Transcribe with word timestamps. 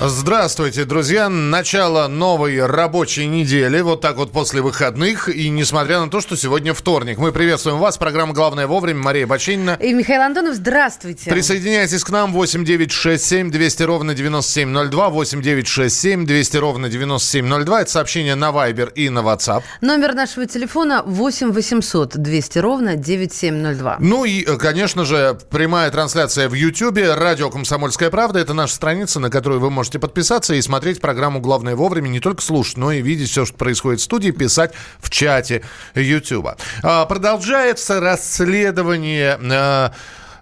Здравствуйте, 0.00 0.84
друзья. 0.84 1.28
Начало 1.28 2.08
новой 2.08 2.66
рабочей 2.66 3.26
недели. 3.26 3.80
Вот 3.80 4.00
так 4.00 4.16
вот 4.16 4.32
после 4.32 4.60
выходных. 4.60 5.28
И 5.28 5.48
несмотря 5.48 6.00
на 6.00 6.10
то, 6.10 6.20
что 6.20 6.36
сегодня 6.36 6.74
вторник. 6.74 7.18
Мы 7.18 7.30
приветствуем 7.30 7.78
вас. 7.78 7.96
Программа 7.96 8.34
«Главное 8.34 8.66
вовремя». 8.66 9.00
Мария 9.00 9.26
Бачинина. 9.26 9.78
И 9.80 9.92
Михаил 9.94 10.22
Антонов. 10.22 10.56
Здравствуйте. 10.56 11.30
Присоединяйтесь 11.30 12.02
к 12.02 12.10
нам. 12.10 12.32
8 12.32 12.64
9 12.64 12.90
6 12.90 13.24
7 13.24 13.50
200 13.52 13.82
ровно 13.84 14.14
9702. 14.14 15.08
8 15.10 15.40
9 15.40 15.66
6 15.68 15.96
7 16.00 16.26
200 16.26 16.56
ровно 16.56 16.88
9702. 16.88 17.82
Это 17.82 17.90
сообщение 17.90 18.34
на 18.34 18.50
Viber 18.50 18.92
и 18.92 19.08
на 19.08 19.20
WhatsApp. 19.20 19.62
Номер 19.80 20.14
нашего 20.14 20.46
телефона 20.46 21.04
8 21.06 21.52
800 21.52 22.16
200 22.16 22.58
ровно 22.58 22.96
9702. 22.96 23.98
Ну 24.00 24.24
и, 24.24 24.44
конечно 24.58 25.04
же, 25.04 25.38
прямая 25.50 25.90
трансляция 25.92 26.48
в 26.48 26.54
YouTube. 26.54 26.98
Радио 26.98 27.48
«Комсомольская 27.48 28.10
правда». 28.10 28.40
Это 28.40 28.54
наша 28.54 28.74
страница, 28.74 29.20
на 29.20 29.30
которую 29.30 29.60
вы 29.60 29.70
можете 29.70 29.83
можете 29.84 29.98
подписаться 29.98 30.54
и 30.54 30.62
смотреть 30.62 30.98
программу 31.02 31.40
«Главное 31.40 31.76
вовремя», 31.76 32.08
не 32.08 32.18
только 32.18 32.40
слушать, 32.40 32.78
но 32.78 32.90
и 32.90 33.02
видеть 33.02 33.28
все, 33.28 33.44
что 33.44 33.54
происходит 33.54 34.00
в 34.00 34.04
студии, 34.04 34.30
писать 34.30 34.72
в 34.98 35.10
чате 35.10 35.60
YouTube. 35.94 36.52
А, 36.82 37.04
продолжается 37.04 38.00
расследование 38.00 39.38
а, 39.38 39.92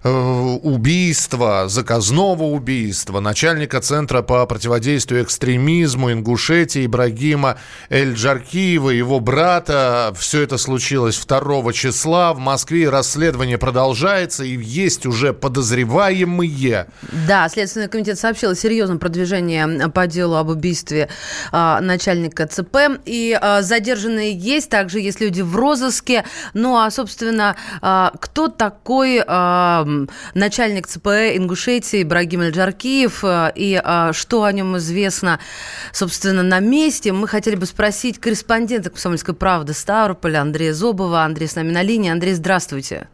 убийства, 0.05 1.69
заказного 1.69 2.45
убийства 2.45 3.20
начальника 3.20 3.81
Центра 3.81 4.22
по 4.22 4.44
противодействию 4.47 5.22
экстремизму 5.22 6.12
Ингушетии 6.12 6.86
Ибрагима 6.86 7.59
Эль-Джаркиева, 7.89 8.91
его 8.91 9.20
брата. 9.20 10.12
Все 10.19 10.42
это 10.42 10.59
случилось 10.59 11.19
2 11.25 11.72
числа. 11.72 12.33
В 12.33 12.39
Москве 12.39 12.89
расследование 12.89 13.59
продолжается, 13.59 14.44
и 14.44 14.56
есть 14.61 15.06
уже 15.06 15.33
подозреваемые. 15.33 16.89
Да, 17.28 17.48
Следственный 17.48 17.89
комитет 17.89 18.19
сообщил 18.19 18.50
о 18.50 18.55
серьезном 18.56 18.98
продвижении 18.98 19.89
по 19.91 20.06
делу 20.06 20.34
об 20.37 20.48
убийстве 20.48 21.09
а, 21.53 21.81
начальника 21.81 22.47
ЦП. 22.47 22.77
И 23.05 23.39
а, 23.41 23.62
задержанные 23.62 24.37
есть, 24.37 24.69
также 24.69 25.00
есть 25.00 25.20
люди 25.20 25.42
в 25.42 25.55
розыске. 25.55 26.25
Ну, 26.55 26.77
а, 26.77 26.91
собственно, 26.91 27.56
а, 27.81 28.12
кто 28.19 28.48
такой 28.48 29.22
а, 29.27 29.87
начальник 30.34 30.86
ЦП 30.86 31.06
Ингушетии 31.34 32.02
Ибрагим 32.02 32.40
Эльджаркиев. 32.42 33.24
Э, 33.24 33.52
и 33.54 33.80
э, 33.82 34.12
что 34.12 34.44
о 34.44 34.52
нем 34.52 34.76
известно, 34.78 35.38
собственно, 35.92 36.42
на 36.42 36.60
месте, 36.60 37.12
мы 37.12 37.28
хотели 37.28 37.56
бы 37.56 37.66
спросить 37.66 38.18
корреспондента 38.18 38.90
«Комсомольской 38.90 39.34
правды» 39.34 39.72
Ставрополя 39.72 40.40
Андрея 40.40 40.72
Зобова. 40.72 41.24
Андрей 41.24 41.48
с 41.48 41.56
нами 41.56 41.70
на 41.70 41.82
линии. 41.82 42.10
Андрей, 42.10 42.34
здравствуйте. 42.34 43.08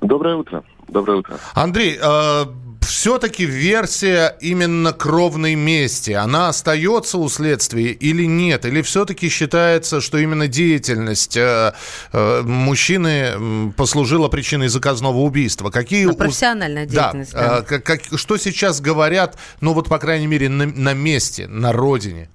Доброе 0.00 0.36
утро. 0.36 0.64
Доброе 0.88 1.18
утро. 1.18 1.38
Андрей, 1.54 1.98
э, 2.02 2.44
все-таки 2.80 3.46
версия 3.46 4.36
именно 4.40 4.92
кровной 4.92 5.54
мести, 5.54 6.12
она 6.12 6.48
остается 6.48 7.18
у 7.18 7.28
следствия 7.28 7.92
или 7.92 8.24
нет? 8.24 8.64
Или 8.64 8.82
все-таки 8.82 9.28
считается, 9.28 10.00
что 10.00 10.18
именно 10.18 10.48
деятельность 10.48 11.36
э, 11.36 11.72
э, 12.12 12.42
мужчины 12.42 13.72
послужила 13.76 14.28
причиной 14.28 14.68
заказного 14.68 15.18
убийства? 15.18 15.70
Какие 15.70 16.06
ну, 16.06 16.14
профессиональная 16.14 16.86
деятельность. 16.86 17.32
Да. 17.32 17.60
да. 17.60 17.62
Как, 17.62 17.84
как, 17.84 18.00
что 18.18 18.36
сейчас 18.36 18.80
говорят, 18.80 19.38
ну 19.60 19.72
вот, 19.72 19.88
по 19.88 19.98
крайней 19.98 20.26
мере, 20.26 20.48
на, 20.48 20.66
на 20.66 20.94
месте, 20.94 21.46
на 21.46 21.72
родине? 21.72 22.28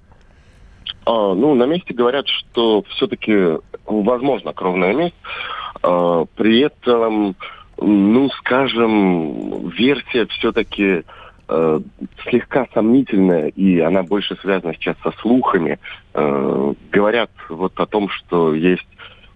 А, 1.05 1.33
ну, 1.33 1.53
на 1.53 1.65
месте 1.65 1.93
говорят, 1.93 2.27
что 2.27 2.83
все-таки 2.89 3.59
возможно 3.85 4.53
кровная 4.53 4.93
месть. 4.93 5.15
А, 5.83 6.25
при 6.35 6.61
этом 6.61 7.35
ну, 7.77 8.29
скажем, 8.29 9.69
версия 9.69 10.25
все-таки 10.27 11.03
э, 11.47 11.79
слегка 12.23 12.67
сомнительная, 12.73 13.47
и 13.49 13.79
она 13.79 14.03
больше 14.03 14.35
связана 14.37 14.73
сейчас 14.73 14.95
со 15.03 15.11
слухами. 15.19 15.79
Э, 16.13 16.73
говорят 16.91 17.31
вот 17.49 17.73
о 17.79 17.85
том, 17.85 18.09
что 18.09 18.53
есть 18.53 18.87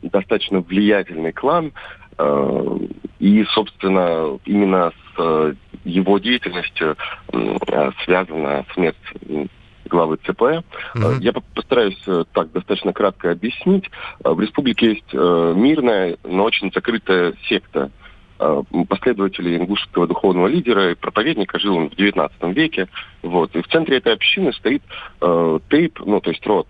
достаточно 0.02 0.62
влиятельный 0.62 1.34
клан, 1.34 1.74
э, 2.18 2.78
и, 3.20 3.44
собственно, 3.52 4.40
именно 4.46 4.92
с 4.92 5.20
э, 5.20 5.54
его 5.84 6.18
деятельностью 6.20 6.96
э, 7.34 7.92
связана 8.06 8.66
смерть 8.74 8.96
главы 9.90 10.18
ЦП. 10.18 10.42
Mm-hmm. 10.42 11.22
Я 11.22 11.34
постараюсь 11.34 12.02
э, 12.08 12.24
так 12.32 12.52
достаточно 12.52 12.94
кратко 12.94 13.32
объяснить. 13.32 13.90
В 14.24 14.40
республике 14.40 14.92
есть 14.92 15.14
мирная, 15.14 16.18
но 16.24 16.44
очень 16.44 16.72
закрытая 16.72 17.34
секта 17.50 17.90
Э, 17.90 17.99
последователей 18.88 19.58
ингушского 19.58 20.08
духовного 20.08 20.48
лидера 20.48 20.92
и 20.92 20.96
проповедника, 20.96 21.60
жил 21.60 21.76
он 21.76 21.90
в 21.90 21.94
XIX 21.94 22.32
веке. 22.54 22.88
Вот. 23.22 23.56
И 23.56 23.62
в 23.62 23.68
центре 23.68 23.98
этой 23.98 24.14
общины 24.14 24.54
стоит 24.54 24.82
э, 25.22 25.60
тейп, 25.70 26.00
ну, 26.06 26.22
то 26.22 26.30
есть 26.30 26.46
род, 26.48 26.68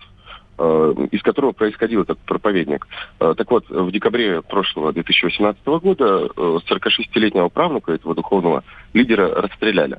э, 0.58 0.94
из 1.12 1.22
которого 1.22 1.52
происходил 1.52 2.02
этот 2.02 2.18
проповедник. 2.20 2.86
Э, 3.20 3.34
так 3.36 3.50
вот, 3.50 3.68
в 3.68 3.90
декабре 3.92 4.42
прошлого 4.42 4.92
2018 4.92 5.64
года 5.64 6.28
э, 6.36 6.58
46-летнего 6.68 7.48
правнука 7.48 7.92
этого 7.92 8.14
духовного 8.14 8.64
лидера 8.92 9.28
расстреляли. 9.40 9.98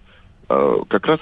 Э, 0.49 0.83
как 0.89 1.05
раз 1.05 1.19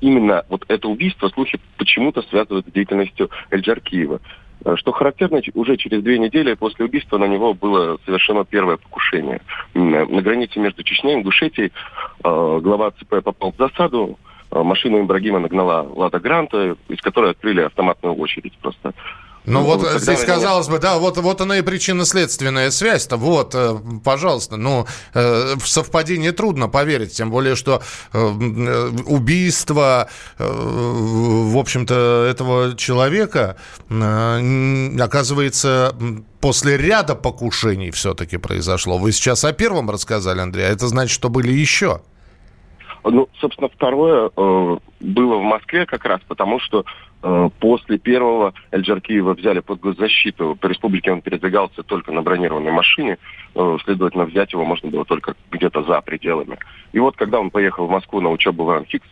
именно 0.00 0.44
вот 0.48 0.64
это 0.68 0.88
убийство 0.88 1.28
слухи 1.28 1.60
почему-то 1.76 2.22
связывают 2.22 2.66
с 2.66 2.72
деятельностью 2.72 3.30
Эльджар 3.50 3.80
Киева. 3.80 4.20
Э, 4.64 4.76
что 4.76 4.92
характерно, 4.92 5.40
уже 5.54 5.76
через 5.76 6.02
две 6.02 6.18
недели 6.18 6.54
после 6.54 6.84
убийства 6.84 7.18
на 7.18 7.26
него 7.26 7.54
было 7.54 7.98
совершено 8.04 8.44
первое 8.44 8.76
покушение. 8.76 9.40
На 9.74 10.22
границе 10.22 10.58
между 10.58 10.82
Чечней 10.82 11.14
и 11.14 11.16
Ингушетией 11.16 11.72
э, 12.24 12.60
глава 12.62 12.90
ЦП 12.92 13.22
попал 13.22 13.52
в 13.52 13.56
засаду, 13.56 14.18
э, 14.50 14.62
машину 14.62 15.02
Ибрагима 15.02 15.38
нагнала 15.38 15.88
Лада 15.94 16.18
Гранта, 16.18 16.76
из 16.88 17.00
которой 17.00 17.30
открыли 17.30 17.62
автоматную 17.62 18.14
очередь 18.14 18.56
просто. 18.58 18.92
Ну, 19.46 19.60
ну 19.60 19.64
вот 19.64 20.00
здесь 20.00 20.22
казалось 20.24 20.68
бы, 20.68 20.78
да, 20.78 20.98
вот, 20.98 21.16
вот 21.16 21.40
она 21.40 21.58
и 21.58 21.62
причинно-следственная 21.62 22.70
связь-то, 22.70 23.16
вот, 23.16 23.54
э, 23.54 23.78
пожалуйста, 24.04 24.56
ну, 24.56 24.86
э, 25.14 25.54
в 25.56 25.66
совпадение 25.66 26.32
трудно 26.32 26.68
поверить, 26.68 27.14
тем 27.14 27.30
более, 27.30 27.56
что 27.56 27.82
э, 28.12 28.90
убийство, 29.06 30.08
в 30.38 31.58
общем-то, 31.58 32.26
этого 32.30 32.76
человека, 32.76 33.56
оказывается, 33.88 35.94
после 36.40 36.76
ряда 36.76 37.14
покушений 37.14 37.90
все-таки 37.90 38.36
произошло. 38.36 38.98
Вы 38.98 39.12
сейчас 39.12 39.44
о 39.44 39.52
первом 39.52 39.90
рассказали, 39.90 40.40
Андрей, 40.40 40.66
а 40.66 40.70
это 40.70 40.88
значит, 40.88 41.14
что 41.14 41.28
были 41.28 41.52
еще? 41.52 42.00
Ну, 43.04 43.28
собственно, 43.40 43.68
второе 43.68 44.30
э, 44.36 44.76
было 45.00 45.36
в 45.36 45.42
Москве 45.42 45.86
как 45.86 46.04
раз, 46.04 46.20
потому 46.28 46.60
что 46.60 46.84
э, 47.22 47.48
после 47.58 47.98
первого 47.98 48.52
Эльджаркиева 48.70 49.34
взяли 49.34 49.60
под 49.60 49.80
госзащиту. 49.80 50.56
По 50.60 50.66
республике 50.66 51.12
он 51.12 51.22
передвигался 51.22 51.82
только 51.82 52.12
на 52.12 52.22
бронированной 52.22 52.72
машине, 52.72 53.18
э, 53.54 53.78
следовательно, 53.84 54.24
взять 54.24 54.52
его 54.52 54.64
можно 54.64 54.90
было 54.90 55.04
только 55.04 55.34
где-то 55.50 55.82
за 55.84 56.00
пределами. 56.02 56.58
И 56.92 56.98
вот, 56.98 57.16
когда 57.16 57.40
он 57.40 57.50
поехал 57.50 57.86
в 57.86 57.90
Москву 57.90 58.20
на 58.20 58.30
учебу 58.30 58.64
в 58.64 58.70
Анхикс, 58.70 59.08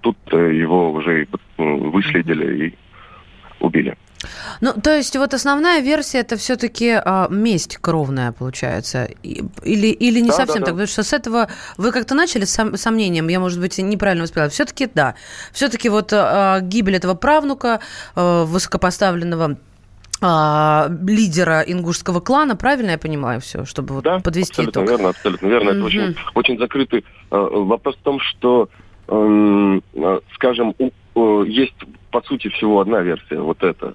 тут 0.00 0.16
э, 0.30 0.54
его 0.54 0.92
уже 0.92 1.26
выследили 1.56 2.66
и 2.66 2.74
убили. 3.58 3.96
Ну, 4.60 4.72
то 4.72 4.96
есть 4.96 5.16
вот 5.16 5.34
основная 5.34 5.80
версия 5.80 6.18
это 6.18 6.36
все-таки 6.36 6.90
а, 6.90 7.28
месть 7.30 7.78
кровная 7.78 8.32
получается, 8.32 9.08
или 9.22 9.88
или 9.88 10.20
не 10.20 10.30
да, 10.30 10.36
совсем 10.36 10.60
да, 10.60 10.66
так, 10.66 10.74
потому 10.74 10.86
что 10.86 11.02
с 11.02 11.12
этого 11.12 11.48
вы 11.76 11.92
как-то 11.92 12.14
начали 12.14 12.44
с 12.44 12.54
сом, 12.54 12.76
сомнением, 12.76 13.28
я 13.28 13.40
может 13.40 13.60
быть 13.60 13.78
неправильно 13.78 14.24
восприняла, 14.24 14.50
все-таки 14.50 14.88
да, 14.94 15.14
все-таки 15.52 15.88
вот 15.88 16.12
а, 16.12 16.60
гибель 16.60 16.96
этого 16.96 17.14
правнука 17.14 17.80
а, 18.14 18.44
высокопоставленного 18.44 19.56
а, 20.20 20.88
лидера 21.06 21.60
ингушского 21.60 22.20
клана, 22.20 22.56
правильно 22.56 22.92
я 22.92 22.98
понимаю 22.98 23.40
все, 23.40 23.64
чтобы 23.64 23.94
вот 23.94 24.04
да, 24.04 24.20
подвести 24.20 24.52
абсолютно 24.52 24.80
итог? 24.80 24.90
верно, 24.90 25.08
абсолютно 25.10 25.46
верно. 25.46 25.70
Mm-hmm. 25.70 25.76
Это 25.76 25.84
очень, 25.84 26.16
очень 26.34 26.58
закрытый 26.58 27.04
э, 27.30 27.36
вопрос 27.36 27.96
в 27.96 28.02
том, 28.02 28.20
что, 28.20 28.68
э, 29.08 29.80
скажем, 30.34 30.74
у, 30.78 30.90
э, 31.42 31.48
есть 31.48 31.74
по 32.14 32.22
сути, 32.22 32.48
всего 32.48 32.80
одна 32.80 33.00
версия, 33.00 33.40
вот 33.40 33.62
эта 33.64 33.94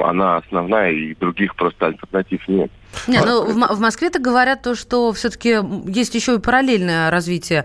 она 0.00 0.36
основная, 0.36 0.92
и 0.92 1.14
других 1.14 1.54
просто 1.56 1.86
альтернатив 1.86 2.46
нет. 2.48 2.70
Не, 3.06 3.20
ну, 3.20 3.44
в, 3.44 3.76
в 3.76 3.80
Москве-то 3.80 4.18
говорят 4.18 4.62
то, 4.62 4.74
что 4.74 5.12
все-таки 5.12 5.58
есть 5.86 6.14
еще 6.14 6.36
и 6.36 6.38
параллельное 6.38 7.10
развитие 7.10 7.64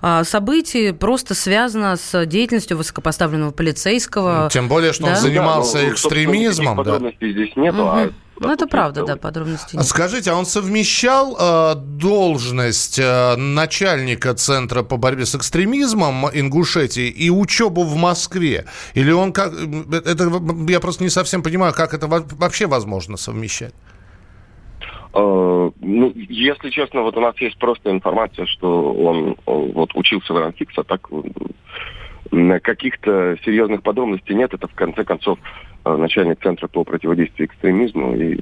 а, 0.00 0.24
событий, 0.24 0.92
просто 0.92 1.34
связано 1.34 1.96
с 1.96 2.26
деятельностью 2.26 2.76
высокопоставленного 2.76 3.50
полицейского. 3.50 4.48
Тем 4.50 4.68
более, 4.68 4.92
что 4.92 5.04
да? 5.04 5.10
он 5.10 5.16
занимался 5.16 5.78
да, 5.78 5.84
ну, 5.84 5.92
экстремизмом. 5.92 6.76
Да. 6.76 6.84
Подробностей 6.84 7.32
здесь 7.32 7.56
нету, 7.56 7.82
угу. 7.82 7.88
а 7.88 8.10
ну, 8.40 8.52
это 8.52 8.66
правда, 8.66 9.04
да, 9.04 9.16
подробностей 9.16 9.76
нет. 9.76 9.86
Скажите, 9.86 10.30
а 10.30 10.34
он 10.34 10.46
совмещал 10.46 11.36
э, 11.38 11.74
должность 11.76 12.98
э, 12.98 13.36
начальника 13.36 14.32
Центра 14.32 14.82
по 14.82 14.96
борьбе 14.96 15.26
с 15.26 15.34
экстремизмом 15.34 16.26
Ингушетии 16.32 17.08
и 17.08 17.28
учебу 17.28 17.82
в 17.82 17.96
Москве? 17.96 18.64
Или 18.94 19.12
он 19.12 19.34
как... 19.34 19.52
Э, 19.52 19.96
это, 20.06 20.30
я 20.68 20.80
просто 20.80 21.04
не 21.04 21.10
совсем 21.10 21.42
понимаю, 21.42 21.74
как 21.74 21.92
это 21.92 22.06
вообще 22.06 22.66
возможно 22.66 23.18
совмещать? 23.18 23.74
Uh, 25.12 25.74
ну, 25.80 26.12
если 26.14 26.70
честно, 26.70 27.02
вот 27.02 27.16
у 27.16 27.20
нас 27.20 27.36
есть 27.40 27.58
просто 27.58 27.90
информация, 27.90 28.46
что 28.46 28.92
он, 28.92 29.36
он 29.44 29.72
вот 29.72 29.90
учился 29.94 30.32
в 30.32 30.38
Ранхикс, 30.38 30.78
а 30.78 30.84
так 30.84 31.08
каких-то 32.62 33.36
серьезных 33.44 33.82
подробностей 33.82 34.34
нет. 34.34 34.54
Это, 34.54 34.68
в 34.68 34.74
конце 34.74 35.04
концов, 35.04 35.38
э, 35.38 35.69
начальник 35.84 36.42
Центра 36.42 36.68
по 36.68 36.84
противодействию 36.84 37.48
экстремизму. 37.48 38.16
И 38.16 38.40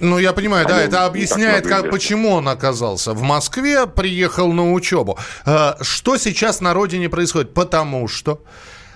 ну, 0.00 0.18
я 0.18 0.32
понимаю, 0.32 0.66
да, 0.66 0.82
это 0.82 1.06
объясняет, 1.06 1.66
как, 1.66 1.90
почему 1.90 2.30
он 2.30 2.48
оказался 2.48 3.12
в 3.12 3.22
Москве, 3.22 3.86
приехал 3.86 4.52
на 4.52 4.72
учебу. 4.72 5.18
Э, 5.46 5.74
что 5.80 6.16
сейчас 6.16 6.60
на 6.60 6.74
родине 6.74 7.08
происходит? 7.08 7.54
Потому 7.54 8.08
что 8.08 8.42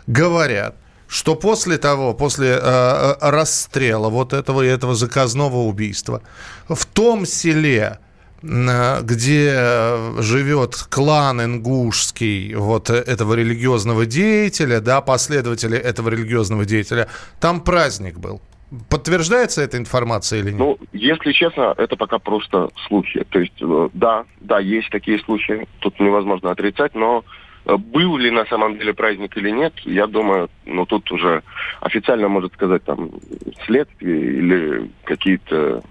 говорят, 0.06 0.74
что 1.06 1.34
после 1.36 1.78
того, 1.78 2.14
после 2.14 2.48
э, 2.48 2.58
э 2.60 3.14
расстрела 3.20 4.08
вот 4.08 4.32
этого 4.32 4.62
и 4.62 4.66
этого 4.66 4.94
заказного 4.94 5.58
убийства, 5.58 6.22
в 6.68 6.84
том 6.84 7.26
селе, 7.26 7.98
где 8.42 9.52
э, 9.52 10.22
живет 10.22 10.76
клан 10.90 11.42
ингушский 11.42 12.54
вот 12.54 12.88
этого 12.88 13.34
религиозного 13.34 14.06
деятеля, 14.06 14.80
да, 14.80 15.00
последователи 15.00 15.76
этого 15.76 16.08
религиозного 16.10 16.64
деятеля, 16.64 17.08
там 17.40 17.60
праздник 17.60 18.18
был. 18.18 18.40
Подтверждается 18.90 19.62
эта 19.62 19.78
информация 19.78 20.40
или 20.40 20.50
нет? 20.50 20.58
Ну, 20.58 20.78
если 20.92 21.32
честно, 21.32 21.74
это 21.76 21.96
пока 21.96 22.18
просто 22.18 22.68
слухи. 22.86 23.24
То 23.30 23.40
есть, 23.40 23.60
э, 23.60 23.88
да, 23.94 24.24
да, 24.40 24.60
есть 24.60 24.90
такие 24.90 25.18
слухи, 25.20 25.66
тут 25.80 25.98
невозможно 25.98 26.52
отрицать, 26.52 26.94
но 26.94 27.24
э, 27.64 27.76
был 27.76 28.18
ли 28.18 28.30
на 28.30 28.44
самом 28.46 28.78
деле 28.78 28.94
праздник 28.94 29.36
или 29.36 29.50
нет, 29.50 29.72
я 29.84 30.06
думаю, 30.06 30.48
ну 30.64 30.86
тут 30.86 31.10
уже 31.10 31.42
официально 31.80 32.28
может 32.28 32.52
сказать 32.52 32.84
там 32.84 33.10
следствие 33.66 34.20
или 34.20 34.90
какие-то 35.02 35.82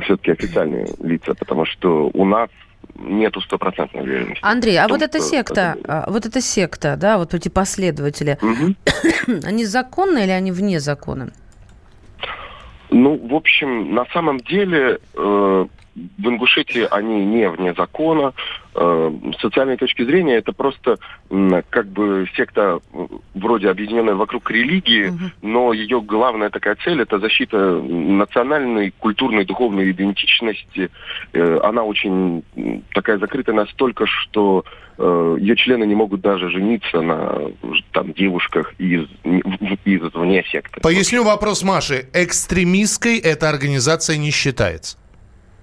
все-таки 0.00 0.32
официальные 0.32 0.88
лица, 1.00 1.34
потому 1.34 1.64
что 1.64 2.10
у 2.12 2.24
нас 2.24 2.50
нету 2.96 3.40
стопроцентной 3.40 4.02
уверенности. 4.02 4.40
Андрей, 4.42 4.78
а 4.78 4.88
том, 4.88 4.98
вот 4.98 5.02
эта 5.02 5.20
секта, 5.20 5.76
это... 5.82 6.06
вот 6.08 6.26
эта 6.26 6.40
секта, 6.40 6.96
да, 6.96 7.18
вот 7.18 7.34
эти 7.34 7.48
последователи, 7.48 8.38
угу. 8.40 8.74
они 9.44 9.64
законны 9.64 10.24
или 10.24 10.30
они 10.30 10.52
вне 10.52 10.80
закона? 10.80 11.30
Ну, 12.90 13.16
в 13.16 13.34
общем, 13.34 13.94
на 13.94 14.06
самом 14.12 14.38
деле 14.40 15.00
э, 15.14 15.66
в 15.94 16.28
Ингушетии 16.28 16.86
они 16.90 17.24
не 17.24 17.48
вне 17.48 17.74
закона. 17.74 18.32
Э, 18.74 19.12
с 19.36 19.40
социальной 19.40 19.76
точки 19.76 20.04
зрения 20.04 20.36
это 20.36 20.52
просто 20.52 20.98
как 21.70 21.86
бы 21.86 22.28
секта 22.36 22.80
вроде 23.34 23.70
объединенная 23.70 24.14
вокруг 24.14 24.50
религии, 24.50 25.08
угу. 25.08 25.18
но 25.42 25.72
ее 25.72 26.00
главная 26.00 26.50
такая 26.50 26.76
цель 26.82 27.00
это 27.00 27.18
защита 27.18 27.56
национальной, 27.80 28.92
культурной, 28.98 29.44
духовной 29.44 29.90
идентичности. 29.90 30.90
Э, 31.32 31.60
она 31.62 31.84
очень 31.84 32.42
такая 32.92 33.18
закрытая 33.18 33.54
настолько, 33.54 34.06
что 34.06 34.64
э, 34.98 35.36
ее 35.38 35.56
члены 35.56 35.84
не 35.84 35.94
могут 35.94 36.20
даже 36.20 36.50
жениться 36.50 37.00
на 37.00 37.52
там 37.92 38.12
девушках 38.12 38.74
из, 38.78 39.06
из 39.84 40.02
вне 40.14 40.44
секты. 40.50 40.80
Поясню 40.80 41.22
вопрос 41.22 41.62
Маши. 41.62 42.08
Экстремистской 42.12 43.18
эта 43.18 43.48
организация 43.48 44.16
не 44.16 44.30
считается? 44.30 44.98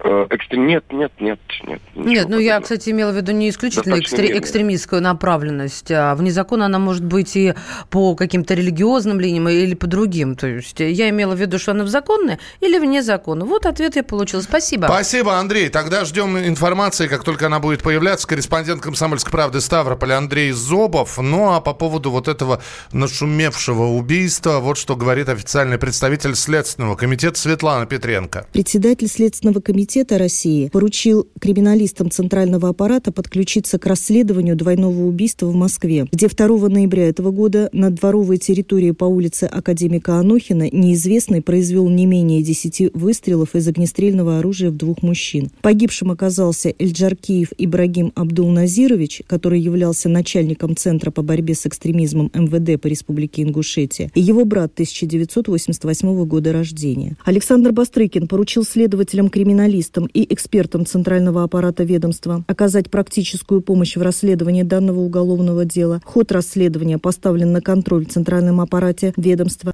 Э, 0.03 0.25
экстрем... 0.31 0.65
Нет, 0.65 0.83
нет, 0.91 1.11
нет, 1.19 1.39
нет. 1.67 1.81
Нет, 1.93 2.27
ну 2.27 2.39
я, 2.39 2.59
кстати, 2.59 2.89
имела 2.89 3.11
в 3.11 3.15
виду 3.15 3.33
не 3.33 3.49
исключительно 3.49 3.99
экстре... 3.99 4.35
экстремистскую 4.37 5.01
направленность, 5.01 5.91
а 5.91 6.15
вне 6.15 6.31
закона 6.31 6.65
она 6.65 6.79
может 6.79 7.05
быть 7.05 7.35
и 7.35 7.53
по 7.89 8.15
каким-то 8.15 8.55
религиозным 8.55 9.19
линиям 9.19 9.47
или 9.49 9.75
по 9.75 9.85
другим. 9.85 10.35
То 10.35 10.47
есть 10.47 10.79
я 10.79 11.09
имела 11.09 11.35
в 11.35 11.39
виду, 11.39 11.59
что 11.59 11.71
она 11.71 11.83
в 11.83 11.87
законной 11.87 12.39
или 12.61 12.79
вне 12.79 13.03
закона. 13.03 13.45
Вот 13.45 13.67
ответ 13.67 13.95
я 13.95 14.03
получила. 14.03 14.41
Спасибо. 14.41 14.85
Спасибо, 14.85 15.37
Андрей. 15.37 15.69
Тогда 15.69 16.03
ждем 16.03 16.35
информации, 16.37 17.07
как 17.07 17.23
только 17.23 17.45
она 17.45 17.59
будет 17.59 17.83
появляться. 17.83 18.27
Корреспондент 18.27 18.81
«Комсомольской 18.81 19.31
правды» 19.31 19.61
Ставрополь 19.61 20.13
Андрей 20.13 20.51
Зобов. 20.51 21.19
Ну 21.19 21.53
а 21.53 21.61
по 21.61 21.73
поводу 21.73 22.09
вот 22.09 22.27
этого 22.27 22.61
нашумевшего 22.91 23.83
убийства, 23.83 24.59
вот 24.59 24.79
что 24.79 24.95
говорит 24.95 25.29
официальный 25.29 25.77
представитель 25.77 26.35
Следственного 26.35 26.95
комитета 26.95 27.37
Светлана 27.37 27.85
Петренко. 27.85 28.47
Председатель 28.51 29.07
Следственного 29.07 29.59
комитета 29.59 29.90
суверенитета 29.91 30.17
России 30.17 30.69
поручил 30.69 31.27
криминалистам 31.39 32.09
Центрального 32.09 32.69
аппарата 32.69 33.11
подключиться 33.11 33.77
к 33.77 33.85
расследованию 33.85 34.55
двойного 34.55 35.03
убийства 35.03 35.47
в 35.47 35.55
Москве, 35.55 36.07
где 36.11 36.27
2 36.27 36.69
ноября 36.69 37.09
этого 37.09 37.31
года 37.31 37.69
на 37.73 37.89
дворовой 37.89 38.37
территории 38.37 38.91
по 38.91 39.05
улице 39.05 39.45
Академика 39.45 40.15
Анохина 40.15 40.69
неизвестный 40.71 41.41
произвел 41.41 41.89
не 41.89 42.05
менее 42.05 42.41
10 42.41 42.93
выстрелов 42.93 43.55
из 43.55 43.67
огнестрельного 43.67 44.39
оружия 44.39 44.69
в 44.69 44.77
двух 44.77 45.01
мужчин. 45.01 45.51
Погибшим 45.61 46.11
оказался 46.11 46.73
Эльджаркиев 46.79 47.49
Ибрагим 47.57 48.13
Абдул-Назирович, 48.15 49.23
который 49.27 49.59
являлся 49.59 50.07
начальником 50.07 50.75
Центра 50.75 51.11
по 51.11 51.21
борьбе 51.21 51.53
с 51.53 51.65
экстремизмом 51.65 52.31
МВД 52.33 52.81
по 52.81 52.87
Республике 52.87 53.43
Ингушетия, 53.43 54.09
и 54.15 54.21
его 54.21 54.45
брат 54.45 54.71
1988 54.73 56.25
года 56.25 56.53
рождения. 56.53 57.17
Александр 57.25 57.71
Бастрыкин 57.71 58.27
поручил 58.27 58.63
следователям 58.63 59.29
криминалистам 59.29 59.80
специалистам 59.81 60.07
и 60.13 60.31
экспертам 60.33 60.85
Центрального 60.85 61.43
аппарата 61.43 61.83
ведомства 61.83 62.43
оказать 62.47 62.89
практическую 62.89 63.61
помощь 63.61 63.97
в 63.97 64.01
расследовании 64.01 64.63
данного 64.63 64.99
уголовного 64.99 65.65
дела. 65.65 66.01
Ход 66.05 66.31
расследования 66.31 66.97
поставлен 66.97 67.51
на 67.51 67.61
контроль 67.61 68.05
в 68.05 68.09
Центральном 68.09 68.61
аппарате 68.61 69.13
ведомства. 69.17 69.73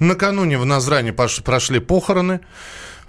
Накануне 0.00 0.58
в 0.58 0.64
Назране 0.64 1.12
прошли 1.12 1.80
похороны 1.80 2.40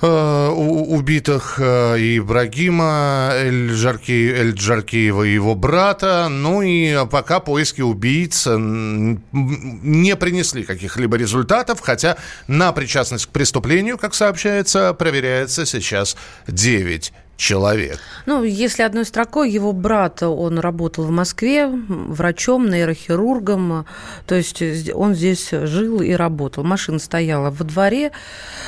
убитых 0.08 1.56
э, 1.60 1.98
Ибрагима 2.18 3.32
Эль-Джарки, 3.34 4.32
Эль-Джаркиева 4.32 5.24
и 5.24 5.34
его 5.34 5.56
брата. 5.56 6.28
Ну 6.30 6.62
и 6.62 7.06
пока 7.10 7.40
поиски 7.40 7.82
убийц 7.82 8.48
не 8.48 10.16
принесли 10.16 10.64
каких-либо 10.64 11.18
результатов, 11.18 11.82
хотя 11.82 12.18
на 12.48 12.72
причастность 12.72 13.26
к 13.26 13.30
преступлению, 13.30 13.98
как 13.98 14.14
сообщается, 14.14 14.94
проверяется 14.94 15.66
сейчас 15.66 16.16
9 16.48 17.12
человек. 17.40 18.00
Ну, 18.26 18.44
если 18.44 18.84
одной 18.84 19.06
строкой, 19.06 19.50
его 19.50 19.72
брат, 19.72 20.22
он 20.22 20.60
работал 20.60 21.06
в 21.06 21.10
Москве 21.10 21.68
врачом, 21.68 22.70
нейрохирургом, 22.70 23.86
то 24.28 24.36
есть 24.36 24.62
он 24.94 25.16
здесь 25.16 25.50
жил 25.50 26.02
и 26.02 26.12
работал. 26.12 26.66
Машина 26.66 27.00
стояла 27.00 27.50
во 27.50 27.64
дворе, 27.64 28.12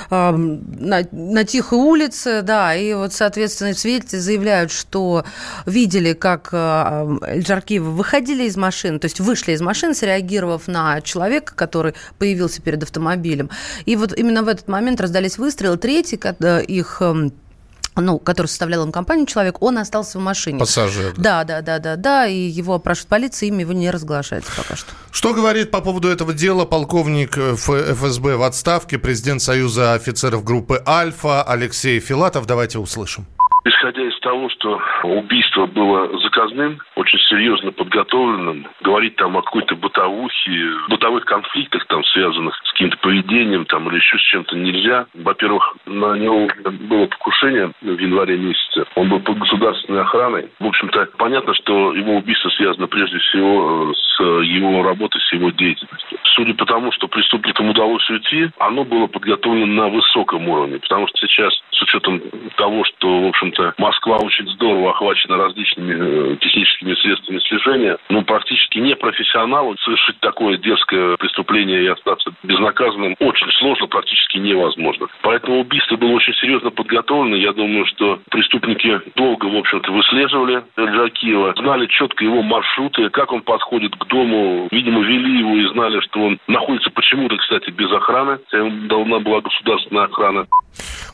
э, 0.09 0.31
на, 0.31 1.01
на 1.11 1.43
тихой 1.43 1.79
улице, 1.79 2.41
да, 2.43 2.73
и 2.73 2.93
вот, 2.93 3.11
соответственно, 3.11 3.73
свидетели 3.73 4.19
заявляют, 4.19 4.71
что 4.71 5.25
видели, 5.65 6.13
как 6.13 6.49
э, 6.53 7.79
выходили 7.79 8.45
из 8.45 8.55
машины, 8.55 8.99
то 8.99 9.05
есть 9.05 9.19
вышли 9.19 9.51
из 9.51 9.61
машины, 9.61 9.93
среагировав 9.93 10.69
на 10.69 11.01
человека, 11.01 11.53
который 11.55 11.93
появился 12.17 12.61
перед 12.61 12.83
автомобилем. 12.83 13.49
И 13.85 13.97
вот 13.97 14.17
именно 14.17 14.43
в 14.43 14.47
этот 14.47 14.69
момент 14.69 15.01
раздались 15.01 15.37
выстрелы. 15.37 15.75
Третий, 15.75 16.17
их 16.67 17.01
ну, 17.95 18.19
который 18.19 18.47
составлял 18.47 18.83
им 18.85 18.91
компанию 18.91 19.25
человек, 19.25 19.61
он 19.61 19.77
остался 19.77 20.17
в 20.19 20.21
машине. 20.21 20.59
Пассажир. 20.59 21.13
Да, 21.17 21.43
да, 21.43 21.61
да, 21.61 21.79
да, 21.79 21.95
да, 21.95 22.27
и 22.27 22.37
его 22.37 22.75
опрашивает 22.75 23.09
полиция, 23.09 23.47
имя 23.47 23.61
его 23.61 23.73
не 23.73 23.91
разглашается 23.91 24.51
пока 24.55 24.75
что. 24.75 24.91
Что 25.11 25.33
говорит 25.33 25.71
по 25.71 25.81
поводу 25.81 26.07
этого 26.07 26.33
дела 26.33 26.65
полковник 26.65 27.37
ФСБ 27.37 28.37
в 28.37 28.43
отставке, 28.43 28.97
президент 28.97 29.41
Союза 29.41 29.93
офицеров 29.93 30.43
группы 30.43 30.81
«Альфа» 30.87 31.43
Алексей 31.43 31.99
Филатов? 31.99 32.45
Давайте 32.45 32.79
услышим. 32.79 33.25
Исходя 33.63 34.01
из 34.01 34.19
того, 34.21 34.49
что 34.49 34.81
убийство 35.03 35.67
было 35.67 36.17
заказным, 36.19 36.79
очень 36.95 37.19
серьезно 37.19 37.71
подготовленным, 37.71 38.67
говорить 38.81 39.15
там 39.17 39.37
о 39.37 39.43
какой-то 39.43 39.75
бытовухе, 39.75 40.71
бытовых 40.89 41.25
конфликтах, 41.25 41.85
там, 41.85 42.03
связанных 42.05 42.55
с 42.55 42.71
каким-то 42.71 42.97
поведением 42.97 43.65
там, 43.65 43.87
или 43.89 43.97
еще 43.97 44.17
с 44.17 44.21
чем-то 44.21 44.55
нельзя. 44.55 45.05
Во-первых, 45.13 45.75
на 45.85 46.17
него 46.17 46.49
было 46.89 47.05
покушение 47.05 47.71
в 47.81 47.99
январе 47.99 48.37
месяце. 48.37 48.85
Он 48.95 49.09
был 49.09 49.19
под 49.19 49.37
государственной 49.37 50.01
охраной. 50.01 50.49
В 50.59 50.65
общем-то, 50.65 51.09
понятно, 51.17 51.53
что 51.53 51.93
его 51.93 52.15
убийство 52.15 52.49
связано 52.49 52.87
прежде 52.87 53.19
всего 53.19 53.93
с 53.93 54.19
его 54.19 54.81
работой, 54.81 55.21
с 55.21 55.33
его 55.33 55.51
деятельностью. 55.51 56.17
Судя 56.35 56.55
по 56.55 56.65
тому, 56.65 56.91
что 56.93 57.07
преступникам 57.07 57.69
удалось 57.69 58.09
уйти, 58.09 58.49
оно 58.57 58.83
было 58.83 59.05
подготовлено 59.05 59.83
на 59.83 59.89
высоком 59.89 60.49
уровне. 60.49 60.79
Потому 60.79 61.07
что 61.07 61.27
сейчас, 61.27 61.53
с 61.71 61.81
учетом 61.83 62.21
того, 62.55 62.83
что, 62.85 63.07
в 63.07 63.27
общем-то, 63.51 63.73
Москва 63.77 64.17
очень 64.17 64.47
здорово 64.49 64.91
охвачена 64.91 65.37
различными 65.37 66.33
э, 66.33 66.37
техническими 66.37 66.93
средствами 66.95 67.39
слежения, 67.39 67.97
ну, 68.09 68.23
практически 68.23 68.79
не 68.79 68.95
профессионалу 68.95 69.75
совершить 69.79 70.19
такое 70.19 70.57
дерзкое 70.57 71.17
преступление 71.17 71.83
и 71.83 71.87
остаться 71.87 72.31
безнаказанным 72.43 73.15
очень 73.19 73.51
сложно, 73.59 73.87
практически 73.87 74.37
невозможно. 74.37 75.07
Поэтому 75.21 75.61
убийство 75.61 75.95
было 75.97 76.11
очень 76.11 76.33
серьезно 76.35 76.71
подготовлено. 76.71 77.35
Я 77.35 77.53
думаю, 77.53 77.85
что 77.87 78.19
преступники 78.29 79.01
долго, 79.15 79.45
в 79.45 79.55
общем-то, 79.55 79.91
выслеживали 79.91 80.63
Джакиева, 80.77 81.53
знали 81.57 81.87
четко 81.87 82.23
его 82.23 82.41
маршруты, 82.41 83.09
как 83.09 83.31
он 83.31 83.41
подходит 83.41 83.95
к 83.95 84.05
дому. 84.07 84.67
Видимо, 84.71 85.01
вели 85.01 85.39
его 85.39 85.57
и 85.57 85.67
знали, 85.73 85.99
что 86.01 86.21
он 86.21 86.39
находится 86.47 86.89
почему-то, 86.91 87.37
кстати, 87.37 87.69
без 87.71 87.91
охраны. 87.91 88.39
Ему 88.51 88.87
должна 88.87 89.19
была 89.19 89.41
государственная 89.41 90.03
охрана. 90.03 90.47